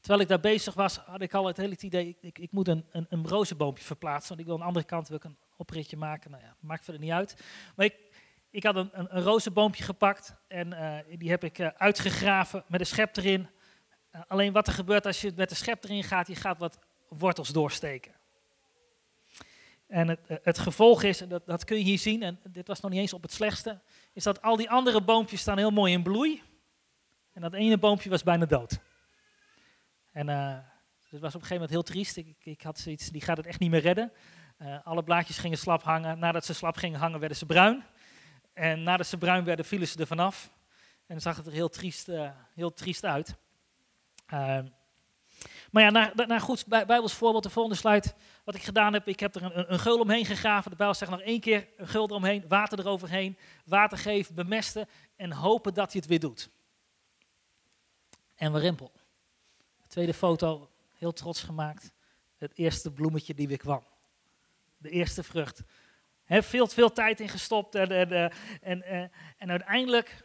terwijl 0.00 0.20
ik 0.20 0.28
daar 0.28 0.40
bezig 0.40 0.74
was, 0.74 0.96
had 0.96 1.20
ik 1.20 1.34
al 1.34 1.46
het 1.46 1.56
hele 1.56 1.76
idee, 1.78 2.08
ik, 2.08 2.16
ik, 2.20 2.38
ik 2.38 2.52
moet 2.52 2.68
een, 2.68 2.86
een, 2.90 3.06
een 3.08 3.28
rozenboompje 3.28 3.84
verplaatsen. 3.84 4.28
Want 4.28 4.40
ik 4.40 4.46
wil 4.46 4.54
aan 4.54 4.60
de 4.60 4.66
andere 4.66 4.86
kant 4.86 5.08
wil 5.08 5.16
ik 5.16 5.24
een 5.24 5.38
opritje 5.60 5.96
maken. 5.96 6.30
Nou 6.30 6.42
ja, 6.42 6.56
maakt 6.60 6.84
verder 6.84 7.02
niet 7.02 7.12
uit. 7.12 7.44
Maar 7.76 7.86
ik, 7.86 7.94
ik 8.50 8.62
had 8.62 8.76
een, 8.76 8.90
een, 8.92 9.16
een 9.16 9.22
rozenboompje 9.22 9.84
gepakt 9.84 10.34
en 10.48 10.72
uh, 10.72 11.18
die 11.18 11.30
heb 11.30 11.44
ik 11.44 11.58
uh, 11.58 11.66
uitgegraven 11.76 12.64
met 12.68 12.80
een 12.80 12.86
schep 12.86 13.16
erin. 13.16 13.48
Uh, 14.14 14.20
alleen 14.28 14.52
wat 14.52 14.66
er 14.66 14.72
gebeurt 14.72 15.06
als 15.06 15.20
je 15.20 15.32
met 15.36 15.48
de 15.48 15.54
schep 15.54 15.84
erin 15.84 16.04
gaat, 16.04 16.26
je 16.26 16.34
gaat 16.34 16.58
wat 16.58 16.78
wortels 17.08 17.48
doorsteken. 17.48 18.12
En 19.86 20.08
het, 20.08 20.20
het 20.42 20.58
gevolg 20.58 21.02
is, 21.02 21.20
en 21.20 21.28
dat, 21.28 21.46
dat, 21.46 21.64
kun 21.64 21.76
je 21.76 21.82
hier 21.82 21.98
zien, 21.98 22.22
en 22.22 22.40
dit 22.44 22.66
was 22.66 22.80
nog 22.80 22.90
niet 22.90 23.00
eens 23.00 23.12
op 23.12 23.22
het 23.22 23.32
slechtste, 23.32 23.80
is 24.12 24.22
dat 24.22 24.42
al 24.42 24.56
die 24.56 24.70
andere 24.70 25.02
boompjes 25.02 25.40
staan 25.40 25.58
heel 25.58 25.70
mooi 25.70 25.92
in 25.92 26.02
bloei. 26.02 26.42
En 27.32 27.40
dat 27.40 27.54
ene 27.54 27.78
boompje 27.78 28.10
was 28.10 28.22
bijna 28.22 28.46
dood. 28.46 28.80
En 30.12 30.28
het 30.28 31.20
was 31.20 31.34
op 31.34 31.40
een 31.40 31.46
gegeven 31.46 31.54
moment 31.54 31.70
heel 31.70 31.82
triest. 31.82 32.16
Ik, 32.16 32.36
ik 32.42 32.62
had 32.62 32.78
zoiets, 32.78 33.08
die 33.08 33.20
gaat 33.20 33.36
het 33.36 33.46
echt 33.46 33.60
niet 33.60 33.70
meer 33.70 33.80
redden. 33.80 34.12
Uh, 34.62 34.76
alle 34.84 35.02
blaadjes 35.02 35.38
gingen 35.38 35.58
slap 35.58 35.82
hangen. 35.82 36.18
Nadat 36.18 36.44
ze 36.44 36.54
slap 36.54 36.76
gingen 36.76 36.98
hangen, 36.98 37.18
werden 37.18 37.38
ze 37.38 37.46
bruin. 37.46 37.84
En 38.52 38.82
nadat 38.82 39.06
ze 39.06 39.18
bruin 39.18 39.44
werden, 39.44 39.64
vielen 39.64 39.88
ze 39.88 39.98
er 39.98 40.06
vanaf. 40.06 40.50
En 41.06 41.20
zag 41.20 41.36
het 41.36 41.46
er 41.46 41.52
heel 41.52 41.68
triest, 41.68 42.08
uh, 42.08 42.30
heel 42.54 42.74
triest 42.74 43.04
uit. 43.04 43.36
Uh, 44.32 44.58
maar 45.70 45.82
ja, 45.82 46.12
naar 46.26 46.40
goed 46.40 46.66
Bijbels 46.66 47.14
voorbeeld, 47.14 47.42
de 47.42 47.50
volgende 47.50 47.78
slide. 47.78 48.12
wat 48.44 48.54
ik 48.54 48.62
gedaan 48.62 48.92
heb, 48.92 49.08
ik 49.08 49.20
heb 49.20 49.34
er 49.34 49.42
een, 49.42 49.72
een 49.72 49.78
geul 49.78 50.00
omheen 50.00 50.24
gegraven. 50.24 50.70
De 50.70 50.76
Bijbel 50.76 50.94
zegt 50.94 51.10
nog 51.10 51.20
één 51.20 51.40
keer 51.40 51.68
een 51.76 51.88
geul 51.88 52.08
eromheen, 52.08 52.44
water 52.48 52.78
eroverheen, 52.78 53.38
water 53.64 53.98
geven, 53.98 54.34
bemesten 54.34 54.88
en 55.16 55.32
hopen 55.32 55.74
dat 55.74 55.92
hij 55.92 56.00
het 56.00 56.10
weer 56.10 56.20
doet. 56.20 56.50
En 58.34 58.52
we 58.52 58.58
rimpel. 58.58 58.92
tweede 59.86 60.14
foto, 60.14 60.70
heel 60.94 61.12
trots 61.12 61.42
gemaakt. 61.42 61.92
Het 62.36 62.52
eerste 62.54 62.90
bloemetje 62.90 63.34
die 63.34 63.48
weer 63.48 63.56
kwam. 63.56 63.84
De 64.80 64.90
eerste 64.90 65.22
vrucht. 65.22 65.62
He, 66.24 66.42
veel, 66.42 66.66
veel 66.66 66.92
tijd 66.92 67.20
in 67.20 67.28
gestopt 67.28 67.74
en, 67.74 67.90
en, 67.90 68.10
eh, 68.12 68.36
en, 68.60 68.82
eh, 68.82 69.08
en 69.38 69.50
uiteindelijk, 69.50 70.24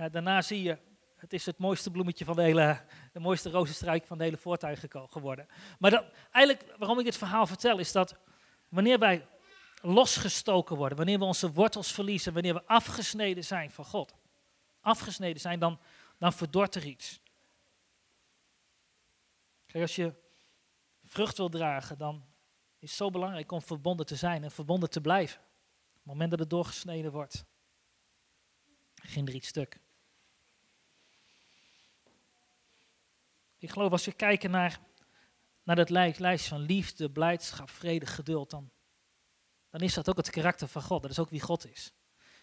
uh, 0.00 0.06
daarna 0.10 0.42
zie 0.42 0.62
je, 0.62 0.78
het 1.16 1.32
is 1.32 1.46
het 1.46 1.58
mooiste 1.58 1.90
bloemetje 1.90 2.24
van 2.24 2.36
de 2.36 2.42
hele, 2.42 2.80
de 3.12 3.20
mooiste 3.20 3.50
rozenstruik 3.50 4.06
van 4.06 4.18
de 4.18 4.24
hele 4.24 4.36
voortuin 4.36 4.78
geworden. 4.90 5.46
Maar 5.78 5.90
dat, 5.90 6.04
eigenlijk, 6.30 6.74
waarom 6.78 6.98
ik 6.98 7.04
dit 7.04 7.16
verhaal 7.16 7.46
vertel, 7.46 7.78
is 7.78 7.92
dat 7.92 8.16
wanneer 8.68 8.98
wij 8.98 9.26
losgestoken 9.82 10.76
worden, 10.76 10.96
wanneer 10.96 11.18
we 11.18 11.24
onze 11.24 11.52
wortels 11.52 11.92
verliezen, 11.92 12.32
wanneer 12.32 12.54
we 12.54 12.66
afgesneden 12.66 13.44
zijn 13.44 13.70
van 13.70 13.84
God, 13.84 14.14
afgesneden 14.80 15.40
zijn, 15.40 15.58
dan, 15.58 15.80
dan 16.18 16.32
verdort 16.32 16.74
er 16.74 16.84
iets. 16.84 17.20
Kijk, 19.66 19.82
als 19.82 19.96
je 19.96 20.14
vrucht 21.04 21.36
wil 21.36 21.48
dragen, 21.48 21.98
dan 21.98 22.24
is 22.86 22.96
zo 22.96 23.10
belangrijk 23.10 23.52
om 23.52 23.62
verbonden 23.62 24.06
te 24.06 24.16
zijn 24.16 24.44
en 24.44 24.50
verbonden 24.50 24.90
te 24.90 25.00
blijven. 25.00 25.40
Op 25.40 25.94
het 25.94 26.04
moment 26.04 26.30
dat 26.30 26.38
het 26.38 26.50
doorgesneden 26.50 27.12
wordt, 27.12 27.44
ging 28.94 29.28
er 29.28 29.34
iets 29.34 29.48
stuk. 29.48 29.80
Ik 33.58 33.70
geloof 33.70 33.92
als 33.92 34.04
we 34.04 34.12
kijken 34.12 34.50
naar, 34.50 34.80
naar 35.62 35.76
dat 35.76 35.90
lijst 36.18 36.48
van 36.48 36.60
liefde, 36.60 37.10
blijdschap, 37.10 37.70
vrede, 37.70 38.06
geduld, 38.06 38.50
dan, 38.50 38.70
dan 39.70 39.80
is 39.80 39.94
dat 39.94 40.08
ook 40.08 40.16
het 40.16 40.30
karakter 40.30 40.68
van 40.68 40.82
God. 40.82 41.02
Dat 41.02 41.10
is 41.10 41.18
ook 41.18 41.30
wie 41.30 41.40
God 41.40 41.70
is. 41.70 41.92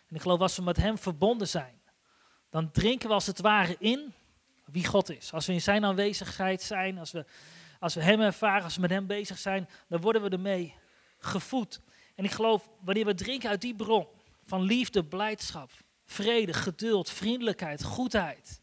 En 0.08 0.16
ik 0.16 0.22
geloof 0.22 0.40
als 0.40 0.56
we 0.56 0.64
met 0.64 0.78
Hem 0.78 0.98
verbonden 0.98 1.48
zijn, 1.48 1.82
dan 2.50 2.72
drinken 2.72 3.08
we 3.08 3.14
als 3.14 3.26
het 3.26 3.40
ware 3.40 3.76
in 3.80 4.14
wie 4.66 4.86
God 4.86 5.10
is. 5.10 5.34
Als 5.34 5.46
we 5.46 5.54
in 5.54 5.62
Zijn 5.62 5.86
aanwezigheid 5.86 6.62
zijn, 6.62 6.98
als 6.98 7.12
we, 7.12 7.26
als 7.84 7.94
we 7.94 8.04
Hem 8.04 8.22
ervaren, 8.22 8.64
als 8.64 8.76
we 8.76 8.82
met 8.82 8.90
Hem 8.90 9.08
bezig 9.08 9.38
zijn, 9.38 9.70
dan 9.88 10.02
worden 10.02 10.22
we 10.22 10.30
ermee 10.30 10.76
gevoed. 11.18 11.82
En 12.16 12.24
ik 12.24 12.32
geloof, 12.32 12.70
wanneer 12.80 13.06
we 13.06 13.14
drinken 13.14 13.50
uit 13.50 13.62
die 13.62 13.76
bron 13.76 14.08
van 14.46 14.62
liefde, 14.62 15.06
blijdschap, 15.06 15.72
vrede, 16.06 16.54
geduld, 16.54 17.10
vriendelijkheid, 17.10 17.84
goedheid, 17.84 18.62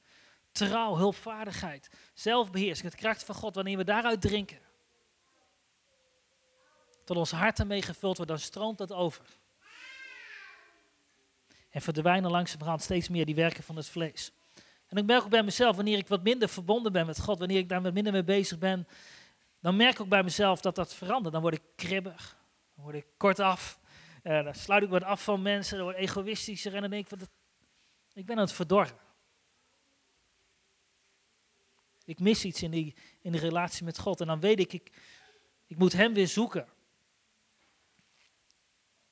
trouw, 0.52 0.96
hulpvaardigheid, 0.96 1.90
zelfbeheersing, 2.14 2.90
het 2.90 3.00
kracht 3.00 3.24
van 3.24 3.34
God, 3.34 3.54
wanneer 3.54 3.76
we 3.76 3.84
daaruit 3.84 4.20
drinken, 4.20 4.58
tot 7.04 7.16
ons 7.16 7.30
hart 7.30 7.58
ermee 7.58 7.82
gevuld 7.82 8.16
wordt, 8.16 8.30
dan 8.30 8.40
stroomt 8.40 8.78
dat 8.78 8.92
over. 8.92 9.24
En 11.70 11.80
verdwijnen 11.80 12.30
langzamerhand 12.30 12.82
steeds 12.82 13.08
meer 13.08 13.26
die 13.26 13.34
werken 13.34 13.62
van 13.62 13.76
het 13.76 13.88
vlees. 13.88 14.32
En 14.90 14.96
ik 14.96 15.04
merk 15.04 15.22
ook 15.22 15.28
bij 15.30 15.42
mezelf, 15.42 15.76
wanneer 15.76 15.98
ik 15.98 16.08
wat 16.08 16.22
minder 16.22 16.48
verbonden 16.48 16.92
ben 16.92 17.06
met 17.06 17.20
God, 17.20 17.38
wanneer 17.38 17.58
ik 17.58 17.68
daar 17.68 17.82
wat 17.82 17.92
minder 17.92 18.12
mee 18.12 18.24
bezig 18.24 18.58
ben, 18.58 18.88
dan 19.60 19.76
merk 19.76 19.92
ik 19.92 20.00
ook 20.00 20.08
bij 20.08 20.22
mezelf 20.22 20.60
dat 20.60 20.74
dat 20.74 20.94
verandert. 20.94 21.32
Dan 21.32 21.42
word 21.42 21.54
ik 21.54 21.62
kribbig, 21.76 22.36
dan 22.74 22.84
word 22.84 22.96
ik 22.96 23.06
kortaf, 23.16 23.80
uh, 24.22 24.44
dan 24.44 24.54
sluit 24.54 24.82
ik 24.82 24.88
wat 24.88 25.02
af 25.02 25.24
van 25.24 25.42
mensen, 25.42 25.76
dan 25.76 25.84
word 25.84 25.96
ik 25.96 26.02
egoïstischer 26.02 26.74
en 26.74 26.80
dan 26.80 26.90
denk 26.90 27.10
ik, 27.10 27.20
ik 28.12 28.26
ben 28.26 28.36
aan 28.36 28.42
het 28.42 28.52
verdorren. 28.52 28.96
Ik 32.04 32.20
mis 32.20 32.44
iets 32.44 32.62
in 32.62 32.70
die, 32.70 32.94
in 33.20 33.32
de 33.32 33.38
relatie 33.38 33.84
met 33.84 33.98
God. 33.98 34.20
En 34.20 34.26
dan 34.26 34.40
weet 34.40 34.58
ik, 34.58 34.72
ik, 34.72 34.92
ik 35.66 35.78
moet 35.78 35.92
Hem 35.92 36.14
weer 36.14 36.28
zoeken. 36.28 36.68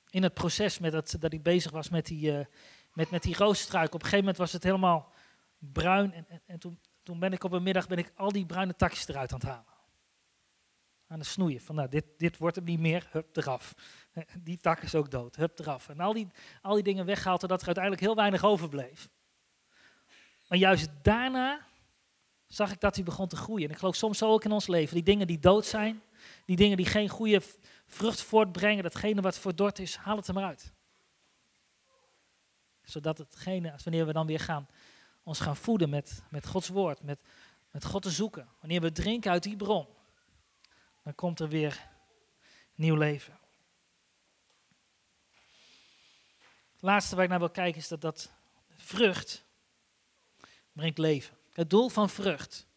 In 0.09 0.23
het 0.23 0.33
proces 0.33 0.79
met 0.79 0.91
dat, 0.91 1.15
dat 1.19 1.33
ik 1.33 1.43
bezig 1.43 1.71
was 1.71 1.89
met 1.89 2.05
die, 2.05 2.31
uh, 2.31 2.45
met, 2.93 3.09
met 3.09 3.23
die 3.23 3.35
roosstruik. 3.35 3.87
Op 3.87 3.93
een 3.93 3.99
gegeven 3.99 4.19
moment 4.19 4.37
was 4.37 4.51
het 4.51 4.63
helemaal 4.63 5.13
bruin. 5.59 6.13
En, 6.13 6.25
en, 6.29 6.41
en, 6.45 6.59
toen, 6.59 6.79
toen 7.03 7.19
ben 7.19 7.33
ik 7.33 7.43
op 7.43 7.51
een 7.51 7.63
middag 7.63 7.87
ben 7.87 7.97
ik 7.97 8.11
al 8.15 8.31
die 8.31 8.45
bruine 8.45 8.75
takjes 8.75 9.07
eruit 9.07 9.33
aan 9.33 9.39
het 9.39 9.47
halen. 9.47 9.77
Aan 11.07 11.19
het 11.19 11.27
snoeien. 11.27 11.61
Van 11.61 11.75
nou, 11.75 11.89
dit, 11.89 12.05
dit 12.17 12.37
wordt 12.37 12.55
hem 12.55 12.65
niet 12.65 12.79
meer, 12.79 13.07
hup, 13.11 13.37
eraf. 13.37 13.73
Die 14.43 14.57
tak 14.57 14.81
is 14.81 14.95
ook 14.95 15.11
dood, 15.11 15.35
hup, 15.35 15.59
eraf. 15.59 15.89
En 15.89 15.99
al 15.99 16.13
die, 16.13 16.27
al 16.61 16.73
die 16.73 16.83
dingen 16.83 17.05
weggehaald, 17.05 17.41
zodat 17.41 17.59
er 17.59 17.65
uiteindelijk 17.65 18.05
heel 18.05 18.15
weinig 18.15 18.43
overbleef. 18.43 19.09
Maar 20.47 20.57
juist 20.57 20.89
daarna 21.01 21.67
zag 22.47 22.71
ik 22.71 22.79
dat 22.79 22.95
hij 22.95 23.03
begon 23.03 23.27
te 23.27 23.35
groeien. 23.35 23.65
En 23.65 23.71
ik 23.71 23.77
geloof 23.77 23.95
soms 23.95 24.17
zo 24.17 24.31
ook 24.31 24.43
in 24.43 24.51
ons 24.51 24.67
leven. 24.67 24.93
Die 24.93 25.03
dingen 25.03 25.27
die 25.27 25.39
dood 25.39 25.65
zijn, 25.65 26.01
die 26.45 26.55
dingen 26.55 26.77
die 26.77 26.85
geen 26.85 27.09
goede 27.09 27.41
vrucht 27.87 28.21
voortbrengen, 28.21 28.83
datgene 28.83 29.21
wat 29.21 29.39
verdord 29.39 29.79
is, 29.79 29.95
haal 29.95 30.15
het 30.17 30.27
er 30.27 30.33
maar 30.33 30.43
uit. 30.43 30.73
Zodat 32.81 33.17
hetgene, 33.17 33.71
als 33.71 33.83
wanneer 33.83 34.05
we 34.05 34.13
dan 34.13 34.27
weer 34.27 34.39
gaan, 34.39 34.67
ons 35.29 35.39
gaan 35.39 35.55
voeden 35.55 35.89
met, 35.89 36.23
met 36.29 36.47
Gods 36.47 36.67
woord, 36.67 37.03
met, 37.03 37.19
met 37.71 37.85
God 37.85 38.01
te 38.01 38.09
zoeken. 38.09 38.47
Wanneer 38.59 38.81
we 38.81 38.91
drinken 38.91 39.31
uit 39.31 39.43
die 39.43 39.55
bron, 39.55 39.87
dan 41.03 41.15
komt 41.15 41.39
er 41.39 41.49
weer 41.49 41.87
nieuw 42.75 42.95
leven. 42.95 43.39
Het 46.73 46.81
laatste 46.81 47.15
waar 47.15 47.23
ik 47.23 47.29
naar 47.29 47.39
wil 47.39 47.49
kijken 47.49 47.81
is 47.81 47.87
dat 47.87 48.01
dat 48.01 48.31
vrucht 48.75 49.45
brengt 50.71 50.97
leven. 50.97 51.37
Het 51.53 51.69
doel 51.69 51.89
van 51.89 52.09
vrucht 52.09 52.67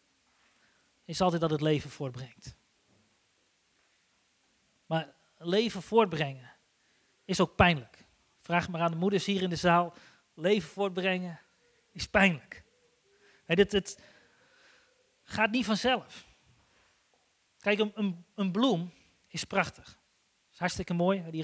is 1.05 1.21
altijd 1.21 1.41
dat 1.41 1.51
het 1.51 1.61
leven 1.61 1.89
voortbrengt. 1.89 2.55
Maar 4.85 5.13
leven 5.37 5.81
voortbrengen 5.81 6.51
is 7.25 7.39
ook 7.39 7.55
pijnlijk. 7.55 8.05
Vraag 8.39 8.69
maar 8.69 8.81
aan 8.81 8.91
de 8.91 8.97
moeders 8.97 9.25
hier 9.25 9.41
in 9.41 9.49
de 9.49 9.55
zaal. 9.55 9.93
Leven 10.33 10.69
voortbrengen 10.69 11.39
is 11.93 12.07
pijnlijk. 12.07 12.63
Nee, 13.47 13.55
dit, 13.55 13.71
het 13.71 13.99
gaat 15.23 15.51
niet 15.51 15.65
vanzelf. 15.65 16.25
Kijk, 17.59 17.79
een, 17.79 18.25
een, 18.35 18.51
bloem 18.51 18.93
is 19.27 19.43
prachtig. 19.43 19.97
is 20.51 20.59
hartstikke 20.59 20.93
mooi. 20.93 21.23
Die 21.31 21.43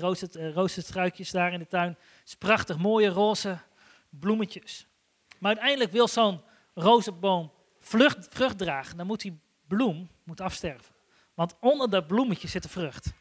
roosterstruikjes 0.53 1.27
uh, 1.27 1.33
daar 1.33 1.53
in 1.53 1.59
de 1.59 1.67
tuin. 1.67 1.97
is 2.25 2.35
prachtig. 2.35 2.77
Mooie 2.77 3.09
roze 3.09 3.59
bloemetjes. 4.09 4.87
Maar 5.39 5.51
uiteindelijk 5.51 5.91
wil 5.91 6.07
zo'n 6.07 6.41
rozenboom 6.73 7.51
vrucht 7.79 8.57
dragen, 8.57 8.97
dan 8.97 9.07
moet 9.07 9.21
die 9.21 9.39
bloem 9.67 10.09
moet 10.23 10.41
afsterven. 10.41 10.95
Want 11.33 11.55
onder 11.59 11.89
dat 11.89 12.07
bloemetje 12.07 12.47
zit 12.47 12.63
de 12.63 12.69
vrucht. 12.69 13.13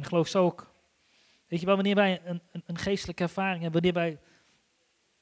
Ik 0.00 0.06
geloof 0.06 0.28
zo 0.28 0.44
ook. 0.44 0.72
Weet 1.46 1.60
je 1.60 1.66
wel, 1.66 1.74
wanneer 1.74 1.94
wij 1.94 2.20
een, 2.24 2.42
een, 2.52 2.62
een 2.66 2.78
geestelijke 2.78 3.22
ervaring 3.22 3.62
hebben, 3.62 3.82
wanneer 3.82 4.02
wij 4.02 4.20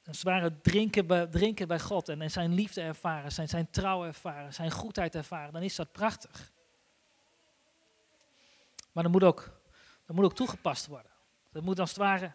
een 0.03 0.15
zware 0.15 0.61
drinken 0.61 1.07
bij, 1.07 1.27
drinken 1.27 1.67
bij 1.67 1.79
God 1.79 2.09
en, 2.09 2.21
en 2.21 2.31
zijn 2.31 2.53
liefde 2.53 2.81
ervaren, 2.81 3.31
zijn, 3.31 3.49
zijn 3.49 3.69
trouw 3.69 4.05
ervaren, 4.05 4.53
zijn 4.53 4.71
goedheid 4.71 5.15
ervaren, 5.15 5.53
dan 5.53 5.61
is 5.63 5.75
dat 5.75 5.91
prachtig. 5.91 6.51
Maar 8.91 9.03
dat 9.03 9.11
moet 9.11 9.23
ook, 9.23 9.61
dat 10.05 10.15
moet 10.15 10.25
ook 10.25 10.35
toegepast 10.35 10.87
worden. 10.87 11.11
Dat 11.51 11.63
moet 11.63 11.79
als 11.79 11.89
het 11.89 11.97
ware 11.97 12.33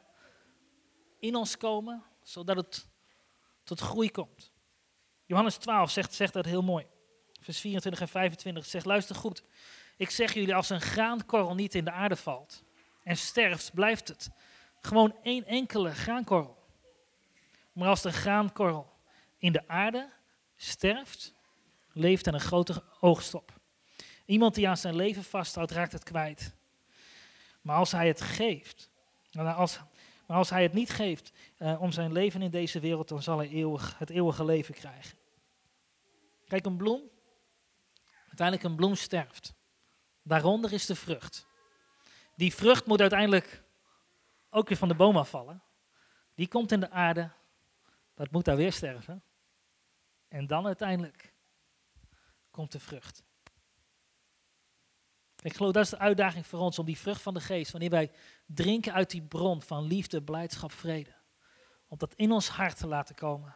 in 1.18 1.34
ons 1.34 1.56
komen, 1.56 2.02
zodat 2.22 2.56
het 2.56 2.88
tot 3.62 3.80
groei 3.80 4.10
komt. 4.10 4.52
Johannes 5.26 5.56
12 5.56 5.90
zegt, 5.90 6.14
zegt 6.14 6.32
dat 6.32 6.44
heel 6.44 6.62
mooi. 6.62 6.86
Vers 7.40 7.60
24 7.60 8.02
en 8.02 8.08
25 8.08 8.66
zegt, 8.66 8.84
luister 8.84 9.16
goed. 9.16 9.44
Ik 9.96 10.10
zeg 10.10 10.32
jullie, 10.34 10.54
als 10.54 10.70
een 10.70 10.80
graankorrel 10.80 11.54
niet 11.54 11.74
in 11.74 11.84
de 11.84 11.90
aarde 11.90 12.16
valt 12.16 12.64
en 13.02 13.16
sterft, 13.16 13.74
blijft 13.74 14.08
het. 14.08 14.30
Gewoon 14.80 15.16
één 15.22 15.44
enkele 15.44 15.90
graankorrel. 15.90 16.62
Maar 17.72 17.88
als 17.88 18.02
de 18.02 18.12
graankorrel 18.12 18.92
in 19.38 19.52
de 19.52 19.68
aarde 19.68 20.10
sterft, 20.56 21.34
leeft 21.92 22.26
er 22.26 22.34
een 22.34 22.40
grote 22.40 22.82
oogst 23.00 23.34
op. 23.34 23.52
Iemand 24.24 24.54
die 24.54 24.68
aan 24.68 24.76
zijn 24.76 24.96
leven 24.96 25.24
vasthoudt, 25.24 25.70
raakt 25.70 25.92
het 25.92 26.04
kwijt. 26.04 26.54
Maar 27.60 27.76
als 27.76 27.92
hij 27.92 28.06
het 28.06 28.20
geeft, 28.20 28.90
maar 29.32 29.54
als, 29.54 29.80
maar 30.26 30.36
als 30.36 30.50
hij 30.50 30.62
het 30.62 30.72
niet 30.72 30.90
geeft 30.90 31.32
uh, 31.58 31.80
om 31.80 31.92
zijn 31.92 32.12
leven 32.12 32.42
in 32.42 32.50
deze 32.50 32.80
wereld, 32.80 33.08
dan 33.08 33.22
zal 33.22 33.38
hij 33.38 33.48
eeuwig, 33.48 33.98
het 33.98 34.10
eeuwige 34.10 34.44
leven 34.44 34.74
krijgen. 34.74 35.18
Kijk, 36.46 36.66
een 36.66 36.76
bloem, 36.76 37.02
uiteindelijk 38.26 38.68
een 38.68 38.76
bloem 38.76 38.94
sterft. 38.94 39.54
Daaronder 40.26 40.72
is 40.72 40.86
de 40.86 40.94
vrucht. 40.94 41.46
Die 42.36 42.54
vrucht 42.54 42.86
moet 42.86 43.00
uiteindelijk 43.00 43.62
ook 44.50 44.68
weer 44.68 44.78
van 44.78 44.88
de 44.88 44.94
boom 44.94 45.16
afvallen. 45.16 45.62
Die 46.34 46.48
komt 46.48 46.72
in 46.72 46.80
de 46.80 46.90
aarde, 46.90 47.30
dat 48.14 48.30
moet 48.30 48.44
daar 48.44 48.56
weer 48.56 48.72
sterven. 48.72 49.22
En 50.28 50.46
dan 50.46 50.66
uiteindelijk 50.66 51.34
komt 52.50 52.72
de 52.72 52.80
vrucht. 52.80 53.22
Ik 55.42 55.56
geloof 55.56 55.72
dat 55.72 55.84
is 55.84 55.90
de 55.90 55.98
uitdaging 55.98 56.46
voor 56.46 56.58
ons 56.58 56.78
om 56.78 56.86
die 56.86 56.98
vrucht 56.98 57.22
van 57.22 57.34
de 57.34 57.40
geest, 57.40 57.72
wanneer 57.72 57.90
wij 57.90 58.10
drinken 58.46 58.92
uit 58.92 59.10
die 59.10 59.22
bron 59.22 59.62
van 59.62 59.84
liefde, 59.84 60.22
blijdschap, 60.22 60.72
vrede, 60.72 61.14
om 61.88 61.98
dat 61.98 62.14
in 62.14 62.32
ons 62.32 62.48
hart 62.48 62.78
te 62.78 62.86
laten 62.86 63.14
komen. 63.14 63.54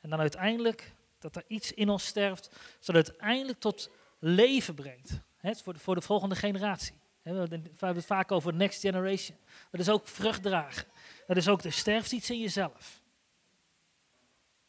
En 0.00 0.10
dan 0.10 0.20
uiteindelijk 0.20 0.94
dat 1.18 1.36
er 1.36 1.44
iets 1.46 1.72
in 1.72 1.88
ons 1.88 2.06
sterft, 2.06 2.56
zodat 2.80 3.08
uiteindelijk 3.08 3.60
tot 3.60 3.90
leven 4.24 4.74
brengt. 4.74 5.20
Hè, 5.36 5.54
voor, 5.54 5.72
de, 5.72 5.78
voor 5.78 5.94
de 5.94 6.00
volgende 6.00 6.34
generatie. 6.34 6.94
We 7.22 7.30
hebben 7.30 7.72
het 7.78 8.06
vaak 8.06 8.32
over 8.32 8.54
next 8.54 8.80
generation. 8.80 9.38
Dat 9.70 9.80
is 9.80 9.88
ook 9.88 10.08
vrucht 10.08 10.42
dragen. 10.42 10.84
Dat 11.26 11.36
is 11.36 11.48
ook, 11.48 11.62
er 11.62 11.72
sterft 11.72 12.12
iets 12.12 12.30
in 12.30 12.40
jezelf. 12.40 13.00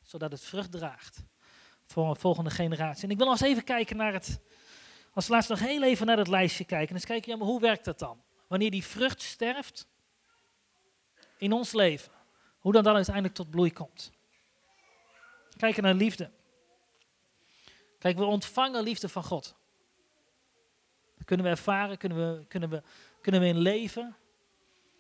Zodat 0.02 0.32
het 0.32 0.44
vrucht 0.44 0.72
draagt 0.72 1.24
voor 1.86 2.10
een 2.10 2.16
volgende 2.16 2.50
generatie. 2.50 3.04
En 3.04 3.10
ik 3.10 3.18
wil 3.18 3.26
nog 3.26 3.42
eens 3.42 3.50
even 3.50 3.64
kijken 3.64 3.98
naar 3.98 4.14
het, 4.14 4.40
als 5.14 5.28
laatst 5.28 5.50
nog 5.50 5.60
heel 5.60 5.84
even 5.84 6.06
naar 6.06 6.18
het 6.18 6.28
lijstje 6.28 6.66
kijken. 6.66 6.90
En 6.90 6.96
eens 6.96 7.06
kijken, 7.06 7.32
ja, 7.32 7.38
maar 7.38 7.48
hoe 7.48 7.60
werkt 7.60 7.86
dat 7.86 8.00
dan? 8.00 8.22
Wanneer 8.48 8.72
die 8.72 8.86
vrucht 8.86 9.22
sterft 9.22 9.88
in 11.38 11.52
ons 11.52 11.72
leven. 11.72 12.12
Hoe 12.60 12.74
dan 12.74 12.84
dan 12.84 12.96
uiteindelijk 12.96 13.36
tot 13.36 13.50
bloei 13.50 13.74
komt. 13.74 14.12
Kijken 15.58 15.84
naar 15.84 15.94
liefde. 15.94 16.32
Kijk, 18.00 18.18
we 18.18 18.24
ontvangen 18.24 18.84
liefde 18.84 19.10
van 19.10 19.24
God. 19.24 19.56
Dat 21.16 21.26
kunnen 21.26 21.46
we 21.46 21.52
ervaren, 21.52 21.98
kunnen 21.98 22.18
we, 22.18 22.46
kunnen 22.46 22.70
we, 22.70 22.84
kunnen 23.22 23.42
we 23.42 23.48
in 23.48 23.58
leven. 23.58 24.16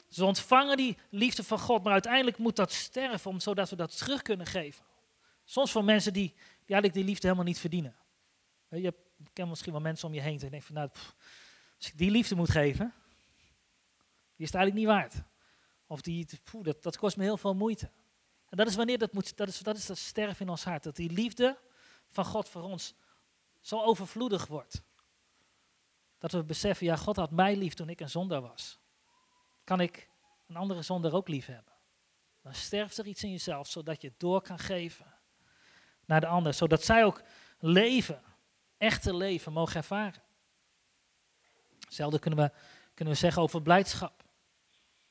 Ze 0.09 0.25
ontvangen 0.25 0.77
die 0.77 0.97
liefde 1.09 1.43
van 1.43 1.59
God, 1.59 1.83
maar 1.83 1.93
uiteindelijk 1.93 2.37
moet 2.37 2.55
dat 2.55 2.71
sterven, 2.71 3.41
zodat 3.41 3.69
we 3.69 3.75
dat 3.75 3.97
terug 3.97 4.21
kunnen 4.21 4.45
geven. 4.45 4.85
Soms 5.43 5.71
voor 5.71 5.83
mensen 5.83 6.13
die, 6.13 6.33
eigenlijk 6.57 6.93
die 6.93 7.03
liefde 7.03 7.27
helemaal 7.27 7.47
niet 7.47 7.59
verdienen. 7.59 7.95
Je 8.69 8.93
kent 9.33 9.49
misschien 9.49 9.71
wel 9.71 9.81
mensen 9.81 10.07
om 10.07 10.13
je 10.13 10.21
heen 10.21 10.37
die 10.37 10.49
denken 10.49 10.67
van, 10.67 10.75
nou, 10.75 10.89
als 11.77 11.87
ik 11.87 11.97
die 11.97 12.11
liefde 12.11 12.35
moet 12.35 12.49
geven, 12.49 12.93
die 14.35 14.45
is 14.45 14.51
het 14.51 14.55
eigenlijk 14.55 14.75
niet 14.75 14.95
waard. 14.95 15.13
Of 15.87 16.01
die, 16.01 16.27
dat, 16.61 16.83
dat 16.83 16.97
kost 16.97 17.17
me 17.17 17.23
heel 17.23 17.37
veel 17.37 17.55
moeite. 17.55 17.91
En 18.49 18.57
dat 18.57 18.67
is 18.67 18.75
wanneer 18.75 18.97
dat 18.97 19.13
moet, 19.13 19.37
dat 19.37 19.47
is, 19.47 19.59
dat 19.59 19.77
is 19.77 19.85
dat 19.85 19.97
sterven 19.97 20.45
in 20.45 20.49
ons 20.49 20.63
hart. 20.63 20.83
Dat 20.83 20.95
die 20.95 21.11
liefde 21.11 21.57
van 22.15 22.25
God 22.25 22.49
voor 22.49 22.61
ons 22.61 22.93
zo 23.61 23.81
overvloedig 23.81 24.47
wordt. 24.47 24.83
Dat 26.17 26.31
we 26.31 26.43
beseffen, 26.43 26.85
ja, 26.85 26.95
God 26.95 27.15
had 27.15 27.31
mij 27.31 27.55
lief 27.55 27.73
toen 27.73 27.89
ik 27.89 27.99
een 27.99 28.09
zondaar 28.09 28.41
was. 28.41 28.79
Kan 29.63 29.79
ik 29.79 30.09
een 30.47 30.55
andere 30.55 30.81
zondaar 30.81 31.13
ook 31.13 31.27
lief 31.27 31.45
hebben? 31.45 31.73
Dan 32.41 32.53
sterft 32.53 32.97
er 32.97 33.07
iets 33.07 33.23
in 33.23 33.31
jezelf, 33.31 33.67
zodat 33.67 34.01
je 34.01 34.07
het 34.07 34.19
door 34.19 34.41
kan 34.41 34.59
geven 34.59 35.13
naar 36.05 36.19
de 36.19 36.27
ander. 36.27 36.53
Zodat 36.53 36.83
zij 36.83 37.05
ook 37.05 37.21
leven, 37.59 38.21
echte 38.77 39.15
leven, 39.15 39.53
mogen 39.53 39.75
ervaren. 39.75 40.21
Hetzelfde 41.79 42.19
kunnen 42.19 42.39
we, 42.39 42.51
kunnen 42.93 43.13
we 43.13 43.19
zeggen 43.19 43.41
over 43.41 43.61
blijdschap. 43.61 44.23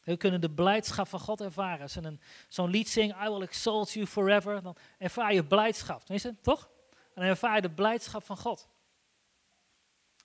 We 0.00 0.16
kunnen 0.16 0.40
de 0.40 0.50
blijdschap 0.50 1.08
van 1.08 1.20
God 1.20 1.40
ervaren. 1.40 1.80
Als 1.80 1.92
ze 1.92 2.18
zo'n 2.48 2.70
lied 2.70 2.88
zingen, 2.88 3.16
I 3.24 3.28
will 3.28 3.42
exalt 3.42 3.92
you 3.92 4.06
forever, 4.06 4.62
dan 4.62 4.76
ervaar 4.98 5.34
je 5.34 5.44
blijdschap. 5.44 6.00
Tenminste, 6.00 6.36
toch? 6.40 6.72
En 7.14 7.20
dan 7.20 7.30
ervaar 7.30 7.54
je 7.54 7.60
de 7.60 7.70
blijdschap 7.70 8.24
van 8.24 8.36
God. 8.36 8.68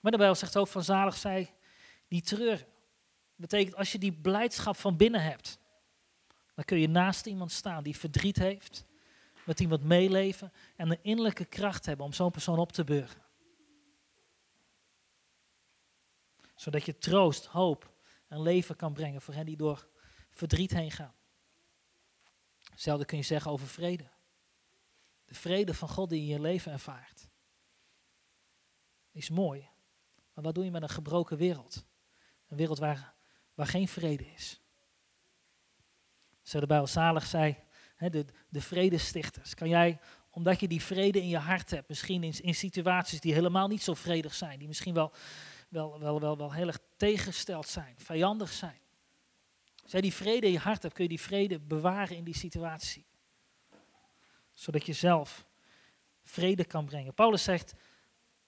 Maar 0.00 0.12
de 0.12 0.18
Bijbel 0.18 0.36
zegt 0.36 0.56
ook 0.56 0.68
van 0.68 0.84
zalig 0.84 1.16
zij 1.16 1.54
die 2.08 2.22
treuren. 2.22 2.58
Dat 2.58 3.48
betekent 3.48 3.76
als 3.76 3.92
je 3.92 3.98
die 3.98 4.12
blijdschap 4.12 4.76
van 4.76 4.96
binnen 4.96 5.22
hebt, 5.22 5.58
dan 6.54 6.64
kun 6.64 6.78
je 6.78 6.88
naast 6.88 7.26
iemand 7.26 7.52
staan 7.52 7.82
die 7.82 7.96
verdriet 7.96 8.36
heeft, 8.36 8.84
met 9.44 9.60
iemand 9.60 9.82
meeleven 9.82 10.52
en 10.76 10.88
de 10.88 10.98
innerlijke 11.02 11.44
kracht 11.44 11.86
hebben 11.86 12.06
om 12.06 12.12
zo'n 12.12 12.30
persoon 12.30 12.58
op 12.58 12.72
te 12.72 12.84
beuren. 12.84 13.22
Zodat 16.54 16.84
je 16.84 16.98
troost, 16.98 17.46
hoop 17.46 17.92
en 18.28 18.42
leven 18.42 18.76
kan 18.76 18.92
brengen 18.92 19.20
voor 19.20 19.34
hen 19.34 19.46
die 19.46 19.56
door 19.56 19.88
verdriet 20.30 20.70
heen 20.70 20.90
gaan. 20.90 21.14
Hetzelfde 22.70 23.04
kun 23.04 23.16
je 23.16 23.24
zeggen 23.24 23.50
over 23.50 23.66
vrede. 23.66 24.04
De 25.30 25.36
vrede 25.36 25.74
van 25.74 25.88
God 25.88 26.08
die 26.08 26.20
in 26.20 26.26
je 26.26 26.40
leven 26.40 26.72
ervaart. 26.72 27.28
Is 29.10 29.28
mooi. 29.28 29.68
Maar 30.34 30.44
wat 30.44 30.54
doe 30.54 30.64
je 30.64 30.70
met 30.70 30.82
een 30.82 30.88
gebroken 30.88 31.36
wereld? 31.36 31.84
Een 32.48 32.56
wereld 32.56 32.78
waar, 32.78 33.14
waar 33.54 33.66
geen 33.66 33.88
vrede 33.88 34.32
is. 34.32 34.60
Zo 36.42 36.60
de 36.60 36.66
Bijbel 36.66 36.86
zalig 36.86 37.26
zei, 37.26 37.56
de, 37.98 38.24
de 38.48 38.60
vredestichters. 38.60 39.54
Kan 39.54 39.68
jij, 39.68 39.98
omdat 40.30 40.60
je 40.60 40.68
die 40.68 40.82
vrede 40.82 41.20
in 41.20 41.28
je 41.28 41.38
hart 41.38 41.70
hebt, 41.70 41.88
misschien 41.88 42.22
in, 42.22 42.34
in 42.40 42.54
situaties 42.54 43.20
die 43.20 43.34
helemaal 43.34 43.68
niet 43.68 43.82
zo 43.82 43.94
vredig 43.94 44.34
zijn, 44.34 44.58
die 44.58 44.68
misschien 44.68 44.94
wel, 44.94 45.12
wel, 45.68 46.00
wel, 46.00 46.20
wel, 46.20 46.36
wel 46.36 46.52
heel 46.52 46.66
erg 46.66 46.78
tegengesteld 46.96 47.68
zijn, 47.68 47.94
vijandig 47.98 48.52
zijn. 48.52 48.80
Als 49.82 49.92
jij 49.92 50.00
die 50.00 50.14
vrede 50.14 50.46
in 50.46 50.52
je 50.52 50.58
hart 50.58 50.82
hebt, 50.82 50.94
kun 50.94 51.02
je 51.02 51.10
die 51.10 51.20
vrede 51.20 51.60
bewaren 51.60 52.16
in 52.16 52.24
die 52.24 52.36
situatie 52.36 53.08
zodat 54.60 54.86
je 54.86 54.92
zelf 54.92 55.46
vrede 56.22 56.64
kan 56.64 56.84
brengen. 56.84 57.14
Paulus 57.14 57.42
zegt 57.42 57.74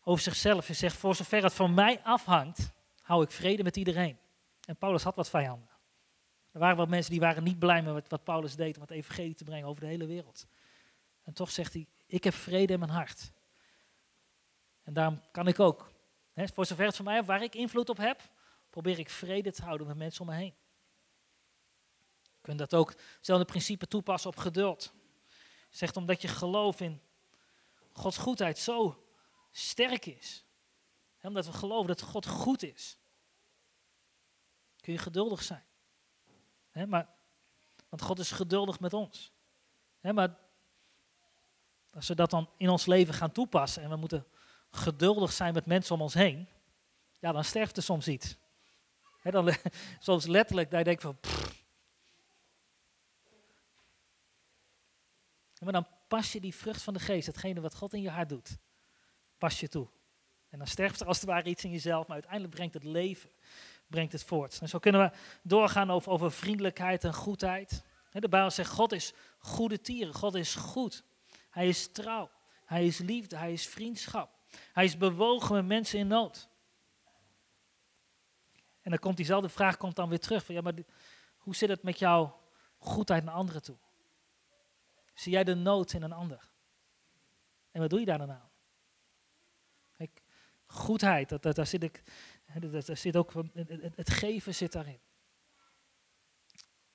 over 0.05 0.23
zichzelf, 0.23 0.67
hij 0.67 0.75
zegt, 0.75 0.97
voor 0.97 1.15
zover 1.15 1.43
het 1.43 1.55
van 1.55 1.75
mij 1.75 2.01
afhangt, 2.03 2.71
hou 3.03 3.23
ik 3.23 3.31
vrede 3.31 3.63
met 3.63 3.77
iedereen. 3.77 4.19
En 4.65 4.77
Paulus 4.77 5.03
had 5.03 5.15
wat 5.15 5.31
vijanden. 5.31 5.69
Er 6.51 6.61
waren 6.61 6.77
wat 6.77 6.89
mensen 6.89 7.11
die 7.11 7.21
waren 7.21 7.43
niet 7.43 7.59
blij 7.59 7.83
met 7.83 8.09
wat 8.09 8.25
Paulus 8.25 8.57
deed 8.57 8.77
om 8.77 8.83
het 8.83 8.91
evangelie 8.91 9.35
te 9.35 9.45
brengen 9.45 9.69
over 9.69 9.81
de 9.81 9.89
hele 9.89 10.07
wereld. 10.07 10.47
En 11.23 11.33
toch 11.33 11.51
zegt 11.51 11.73
hij, 11.73 11.87
ik 12.07 12.25
heb 12.25 12.35
vrede 12.35 12.73
in 12.73 12.79
mijn 12.79 12.91
hart. 12.91 13.33
En 14.83 14.93
daarom 14.93 15.21
kan 15.31 15.49
ik 15.49 15.61
ook, 15.61 15.93
voor 16.35 16.67
zover 16.67 16.85
het 16.85 16.97
van 16.97 17.05
mij, 17.05 17.25
waar 17.25 17.43
ik 17.43 17.55
invloed 17.55 17.89
op 17.89 17.97
heb, 17.97 18.21
probeer 18.71 18.99
ik 18.99 19.11
vrede 19.11 19.53
te 19.53 19.63
houden 19.63 19.87
met 19.87 19.97
mensen 19.97 20.21
om 20.21 20.27
me 20.27 20.35
heen. 20.35 20.55
Je 22.23 22.41
kunt 22.41 22.59
dat 22.59 22.75
ook, 22.75 22.95
hetzelfde 23.17 23.45
principe 23.45 23.87
toepassen 23.87 24.31
op 24.31 24.37
geduld. 24.37 24.93
Zegt 25.73 25.97
omdat 25.97 26.23
je 26.23 26.29
geloof 26.29 26.81
in 26.81 27.01
Gods 27.93 28.19
goedheid 28.19 28.59
zo 28.59 29.05
sterk 29.51 30.07
is. 30.07 30.45
Omdat 31.23 31.47
we 31.47 31.53
geloven 31.53 31.87
dat 31.87 32.03
God 32.03 32.27
goed 32.27 32.63
is. 32.63 32.99
Kun 34.81 34.93
je 34.93 34.99
geduldig 34.99 35.43
zijn. 35.43 35.65
maar, 36.89 37.09
want 37.89 38.03
God 38.03 38.19
is 38.19 38.31
geduldig 38.31 38.81
met 38.81 38.93
ons. 38.93 39.33
maar 40.01 40.39
als 41.93 42.09
we 42.09 42.15
dat 42.15 42.31
dan 42.31 42.51
in 42.57 42.69
ons 42.69 42.87
leven 42.87 43.15
gaan 43.15 43.33
toepassen 43.33 43.83
en 43.83 43.89
we 43.89 43.97
moeten 43.97 44.27
geduldig 44.71 45.33
zijn 45.33 45.55
met 45.55 45.67
mensen 45.67 45.95
om 45.95 46.03
ons 46.03 46.15
heen, 46.15 46.49
ja, 47.19 47.33
dan 47.33 47.45
sterft 47.45 47.77
er 47.77 47.83
soms 47.83 48.09
iets. 48.09 48.37
dan, 49.23 49.55
soms 49.99 50.27
letterlijk 50.27 50.71
dat 50.71 50.79
je 50.79 50.85
denkt 50.85 51.03
van, 51.03 51.19
maar 55.65 55.73
dan 55.73 55.87
pas 56.09 56.33
je 56.33 56.41
die 56.41 56.55
vrucht 56.55 56.83
van 56.83 56.95
de 56.95 57.01
geest, 57.01 57.27
hetgene 57.27 57.61
wat 57.61 57.75
God 57.75 57.93
in 57.93 58.03
je 58.03 58.11
hart 58.11 58.29
doet, 58.29 58.59
pas 59.39 59.61
je 59.61 59.69
toe. 59.69 59.89
En 60.49 60.59
dan 60.59 60.67
sterft 60.67 61.01
er 61.01 61.07
als 61.07 61.17
het 61.17 61.27
ware 61.27 61.49
iets 61.49 61.65
in 61.65 61.71
jezelf, 61.71 62.07
maar 62.07 62.17
uiteindelijk 62.17 62.55
brengt 62.55 62.75
het 62.75 62.85
leven, 62.85 63.31
brengt 63.87 64.13
het 64.13 64.25
voort. 64.25 64.59
En 64.61 64.69
zo 64.69 64.79
kunnen 64.79 65.01
we 65.01 65.17
doorgaan 65.43 65.91
over, 65.91 66.13
over 66.13 66.33
vriendelijkheid 66.33 67.05
en 67.05 67.15
goedheid. 67.15 67.83
De 68.11 68.29
Bijbel 68.29 68.51
zegt, 68.51 68.71
God 68.71 68.93
is 68.93 69.13
goede 69.39 69.81
tieren, 69.81 70.15
God 70.15 70.35
is 70.35 70.55
goed. 70.55 71.05
Hij 71.51 71.69
is 71.69 71.93
trouw, 71.93 72.31
hij 72.65 72.87
is 72.87 72.99
liefde, 72.99 73.37
hij 73.37 73.53
is 73.53 73.67
vriendschap. 73.67 74.39
Hij 74.73 74.85
is 74.85 74.97
bewogen 74.97 75.55
met 75.55 75.67
mensen 75.67 75.99
in 75.99 76.07
nood. 76.07 76.49
En 78.83 78.91
dan 78.91 78.99
komt 78.99 79.17
diezelfde 79.17 79.49
vraag 79.49 79.77
komt 79.77 79.97
dan 79.97 80.09
weer 80.09 80.21
terug. 80.21 80.45
Van, 80.45 80.55
ja, 80.55 80.61
maar 80.61 80.75
hoe 81.37 81.55
zit 81.55 81.69
het 81.69 81.83
met 81.83 81.99
jouw 81.99 82.41
goedheid 82.79 83.25
naar 83.25 83.35
anderen 83.35 83.63
toe? 83.63 83.77
Zie 85.15 85.33
jij 85.33 85.45
de 85.45 85.55
nood 85.55 85.93
in 85.93 86.03
een 86.03 86.13
ander? 86.13 86.51
En 87.71 87.81
wat 87.81 87.91
doe 87.91 88.01
je 88.01 88.07
daar 88.07 88.19
dan 88.19 88.31
aan? 88.31 88.51
Kijk, 89.93 90.23
goedheid, 90.67 91.29
dat, 91.29 91.43
dat, 91.43 91.55
daar, 91.57 91.67
zit 91.67 91.83
ik, 91.83 92.03
dat, 92.61 92.87
daar 92.87 92.97
zit 92.97 93.17
ook, 93.17 93.33
het, 93.53 93.97
het 93.97 94.11
geven 94.11 94.55
zit 94.55 94.73
daarin. 94.73 95.01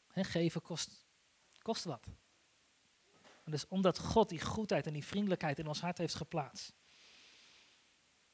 He, 0.07 0.23
geven 0.23 0.61
kost, 0.61 1.05
kost 1.61 1.83
wat. 1.83 2.07
dus 3.43 3.67
omdat 3.67 3.99
God 3.99 4.29
die 4.29 4.41
goedheid 4.41 4.87
en 4.87 4.93
die 4.93 5.05
vriendelijkheid 5.05 5.59
in 5.59 5.67
ons 5.67 5.81
hart 5.81 5.97
heeft 5.97 6.15
geplaatst. 6.15 6.73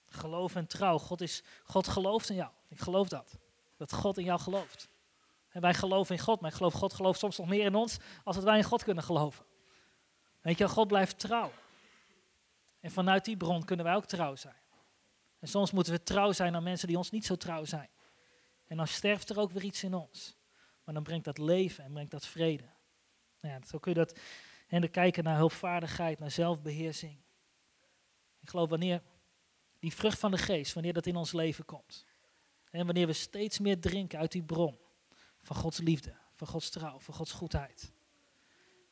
Geloof 0.06 0.56
en 0.56 0.68
trouw. 0.68 0.98
God, 0.98 1.22
is, 1.22 1.44
God 1.64 1.88
gelooft 1.88 2.30
in 2.30 2.36
jou. 2.36 2.52
Ik 2.68 2.80
geloof 2.80 3.08
dat. 3.08 3.38
Dat 3.78 3.94
God 3.94 4.18
in 4.18 4.24
jou 4.24 4.40
gelooft. 4.40 4.90
En 5.50 5.62
wij 5.62 5.74
geloven 5.74 6.16
in 6.16 6.22
God, 6.22 6.42
maar 6.42 6.50
ik 6.50 6.56
geloof 6.56 6.74
God 6.74 6.94
gelooft 6.94 7.20
soms 7.20 7.38
nog 7.38 7.48
meer 7.48 7.66
in 7.66 7.76
ons 7.76 7.98
als 8.24 8.36
dat 8.36 8.46
wij 8.46 8.58
in 8.58 8.64
God 8.64 8.84
kunnen 8.84 9.04
geloven. 9.04 9.46
Weet 10.44 10.58
je, 10.58 10.68
God 10.68 10.88
blijft 10.88 11.20
trouw. 11.20 11.52
En 12.80 12.92
vanuit 12.92 13.26
die 13.26 13.38
bron 13.38 13.66
kunnen 13.66 13.86
wij 13.86 13.96
ook 13.96 14.06
trouw 14.06 14.36
zijn. 14.36 14.62
En 15.40 15.48
soms 15.48 15.72
moeten 15.72 15.94
we 15.94 16.04
trouw 16.04 16.32
zijn 16.32 16.56
aan 16.56 16.64
mensen 16.64 16.88
die 16.88 16.98
ons 16.98 17.12
niet 17.12 17.26
zo 17.26 17.36
trouw 17.36 17.66
zijn. 17.66 17.90
En 18.68 18.78
dan 18.78 18.88
sterft 18.88 19.30
er 19.30 19.40
ook 19.40 19.52
weer 19.52 19.64
iets 19.64 19.84
in 19.84 19.94
ons. 19.94 20.38
Maar 20.84 20.94
dan 20.94 21.04
brengt 21.04 21.26
dat 21.26 21.38
leven 21.38 21.84
en 21.84 21.94
brengt 21.94 22.12
dat 22.12 22.26
vrede. 22.26 22.70
Nou 23.40 23.54
ja, 23.54 23.68
zo 23.68 23.80
kun 23.80 23.92
je 23.92 23.98
dat 23.98 24.20
en 24.68 24.92
kijken 24.92 25.24
naar 25.24 25.38
hulpvaardigheid, 25.38 26.20
naar 26.20 26.32
zelfbeheersing. 26.32 27.18
Ik 28.40 28.50
geloof 28.50 28.70
wanneer 28.70 29.02
die 29.80 29.94
vrucht 29.94 30.20
van 30.20 30.32
de 30.32 30.38
geest, 30.38 30.74
wanneer 30.74 30.94
dat 30.94 31.06
in 31.06 31.16
ons 31.16 31.32
leven 31.32 31.66
komt. 31.66 32.06
En 32.70 32.86
wanneer 32.86 33.08
we 33.08 33.14
steeds 33.14 33.60
meer 33.60 33.80
drinken 33.80 34.20
uit 34.20 34.32
die 34.32 34.44
bron 34.44 34.80
van 35.42 35.56
Gods 35.56 35.78
liefde, 35.78 36.14
van 36.34 36.48
Gods 36.48 36.70
trouw, 36.70 37.00
van 37.00 37.14
Gods 37.14 37.32
goedheid. 37.32 37.92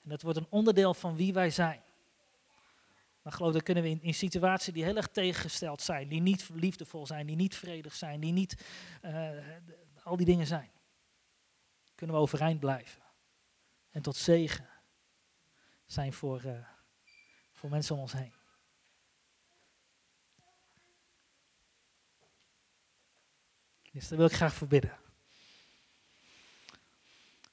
En 0.04 0.10
dat 0.10 0.22
wordt 0.22 0.38
een 0.38 0.48
onderdeel 0.50 0.94
van 0.94 1.16
wie 1.16 1.34
wij 1.34 1.50
zijn. 1.50 1.82
dan 3.22 3.32
geloof 3.32 3.56
ik, 3.56 3.64
kunnen 3.64 3.84
we 3.84 3.90
in, 3.90 4.02
in 4.02 4.14
situaties 4.14 4.74
die 4.74 4.84
heel 4.84 4.96
erg 4.96 5.08
tegengesteld 5.08 5.82
zijn, 5.82 6.08
die 6.08 6.22
niet 6.22 6.50
liefdevol 6.54 7.06
zijn, 7.06 7.28
die 7.28 7.36
niet 7.36 7.56
vredig 7.56 7.94
zijn, 7.94 8.20
die 8.20 8.32
niet 8.32 8.66
uh, 9.06 9.30
al 10.04 10.18
die 10.18 10.26
dingen 10.26 10.48
zijn, 10.48 10.72
kunnen 11.96 12.16
we 12.16 12.22
overeind 12.22 12.60
blijven. 12.60 13.02
En 13.90 14.02
tot 14.02 14.16
zegen 14.16 14.70
zijn 15.86 16.14
voor, 16.14 16.44
uh, 16.46 16.66
voor 17.52 17.70
mensen 17.70 17.96
om 17.96 18.02
ons 18.02 18.14
heen. 18.14 18.34
Dus 23.92 24.08
daar 24.08 24.18
wil 24.18 24.28
ik 24.28 24.34
graag 24.34 24.54
voor 24.54 24.68
bidden. 24.68 25.00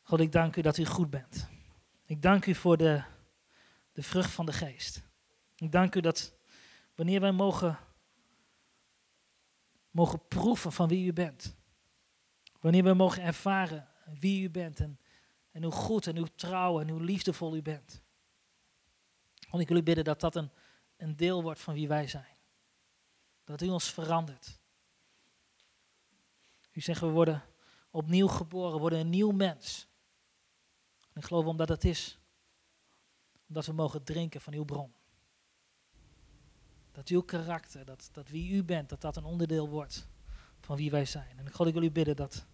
God, 0.03 0.21
ik 0.21 0.33
dank 0.33 0.57
u 0.57 0.61
dat 0.61 0.79
u 0.79 0.85
goed 0.85 1.11
bent. 1.11 1.49
Ik 2.09 2.23
dank 2.23 2.47
u 2.47 2.55
voor 2.55 2.77
de, 2.77 3.03
de 3.93 4.03
vrucht 4.03 4.31
van 4.31 4.47
de 4.47 4.53
geest. 4.53 5.03
Ik 5.57 5.73
dank 5.73 5.95
u 5.95 6.01
dat 6.01 6.35
wanneer 6.95 7.21
wij 7.21 7.33
mogen, 7.33 7.79
mogen 9.91 10.29
proeven 10.29 10.73
van 10.73 10.89
wie 10.89 11.07
u 11.07 11.13
bent. 11.13 11.57
Wanneer 12.61 12.85
we 12.85 12.95
mogen 12.95 13.23
ervaren 13.23 13.89
wie 14.19 14.43
u 14.43 14.51
bent 14.51 14.81
en, 14.81 15.01
en 15.51 15.63
hoe 15.63 15.73
goed 15.73 16.07
en 16.07 16.17
hoe 16.17 16.35
trouw 16.35 16.81
en 16.81 16.89
hoe 16.89 17.01
liefdevol 17.01 17.57
u 17.57 17.63
bent. 17.63 18.03
Want 19.51 19.63
ik 19.63 19.69
wil 19.69 19.77
u 19.77 19.83
bidden 19.83 20.05
dat 20.05 20.21
dat 20.21 20.37
een, 20.37 20.51
een 20.97 21.17
deel 21.17 21.43
wordt 21.43 21.61
van 21.61 21.75
wie 21.75 21.89
wij 21.89 22.07
zijn. 22.07 22.37
Dat 23.45 23.63
u 23.63 23.69
ons 23.69 23.93
verandert. 23.93 24.61
U 26.73 26.81
zegt 26.81 27.01
we 27.01 27.07
worden 27.07 27.43
opnieuw 27.91 28.29
geboren, 28.29 28.79
worden 28.79 28.99
een 28.99 29.11
nieuw 29.11 29.31
mens. 29.31 29.88
En 31.19 31.25
ik 31.25 31.31
geloof 31.31 31.47
omdat 31.47 31.69
het 31.69 31.85
is. 31.85 32.19
Omdat 33.49 33.67
we 33.67 33.73
mogen 33.73 34.05
drinken 34.05 34.41
van 34.41 34.55
uw 34.55 34.65
bron. 34.65 34.93
Dat 36.93 37.09
uw 37.09 37.23
karakter, 37.23 37.85
dat, 37.85 38.09
dat 38.13 38.29
wie 38.29 38.53
u 38.53 38.65
bent, 38.65 38.89
dat 38.89 39.01
dat 39.01 39.17
een 39.17 39.25
onderdeel 39.25 39.69
wordt 39.69 40.09
van 40.61 40.77
wie 40.77 40.91
wij 40.91 41.05
zijn. 41.05 41.39
En 41.39 41.53
God, 41.53 41.67
ik 41.67 41.75
wil 41.75 41.83
u 41.83 41.91
bidden 41.91 42.17
dat, 42.17 42.47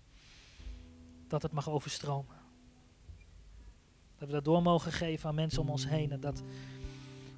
dat 1.27 1.43
het 1.43 1.53
mag 1.53 1.69
overstromen. 1.69 2.37
Dat 4.19 4.29
we 4.29 4.35
dat 4.35 4.45
door 4.45 4.63
mogen 4.63 4.93
geven 4.93 5.29
aan 5.29 5.35
mensen 5.35 5.63
om 5.63 5.71
ons 5.71 5.89
heen. 5.89 6.13
En 6.13 6.21
dat 6.21 6.43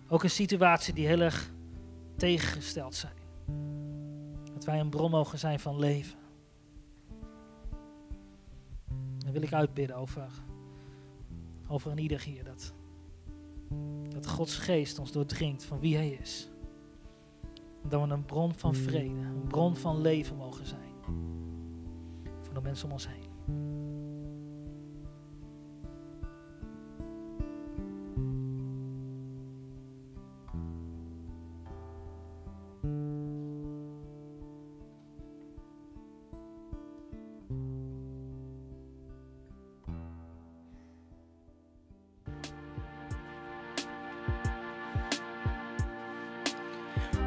ook 0.09 0.23
een 0.23 0.31
situatie 0.31 0.95
die 0.95 1.07
heel 1.07 1.21
erg 1.21 1.51
tegengesteld 2.17 2.95
zijn. 2.95 3.17
Dat 4.55 4.65
wij 4.65 4.81
een 4.81 4.91
bron 4.91 5.11
mogen 5.11 5.39
zijn 5.39 5.61
van 5.61 5.79
leven. 5.79 6.19
Dan 9.19 9.33
wil 9.33 9.43
ik 9.43 9.53
uitbidden 9.53 9.97
over, 9.97 10.45
over 11.69 11.91
een 11.91 11.99
ieder 11.99 12.23
hier. 12.23 12.45
Dat, 12.45 12.75
dat 14.09 14.27
Gods 14.27 14.57
geest 14.57 14.99
ons 14.99 15.13
doordringt 15.13 15.65
van 15.65 15.81
wie 15.81 15.97
Hij 15.97 16.09
is. 16.09 16.49
Dat 17.89 18.07
we 18.07 18.15
een 18.15 18.25
bron 18.25 18.55
van 18.55 18.75
vrede, 18.75 19.21
een 19.21 19.47
bron 19.49 19.77
van 19.77 20.01
leven 20.01 20.37
mogen 20.37 20.67
zijn. 20.67 20.91
Voor 22.41 22.55
de 22.55 22.61
mensen 22.61 22.87
om 22.87 22.93
ons 22.93 23.09
heen. 23.09 23.26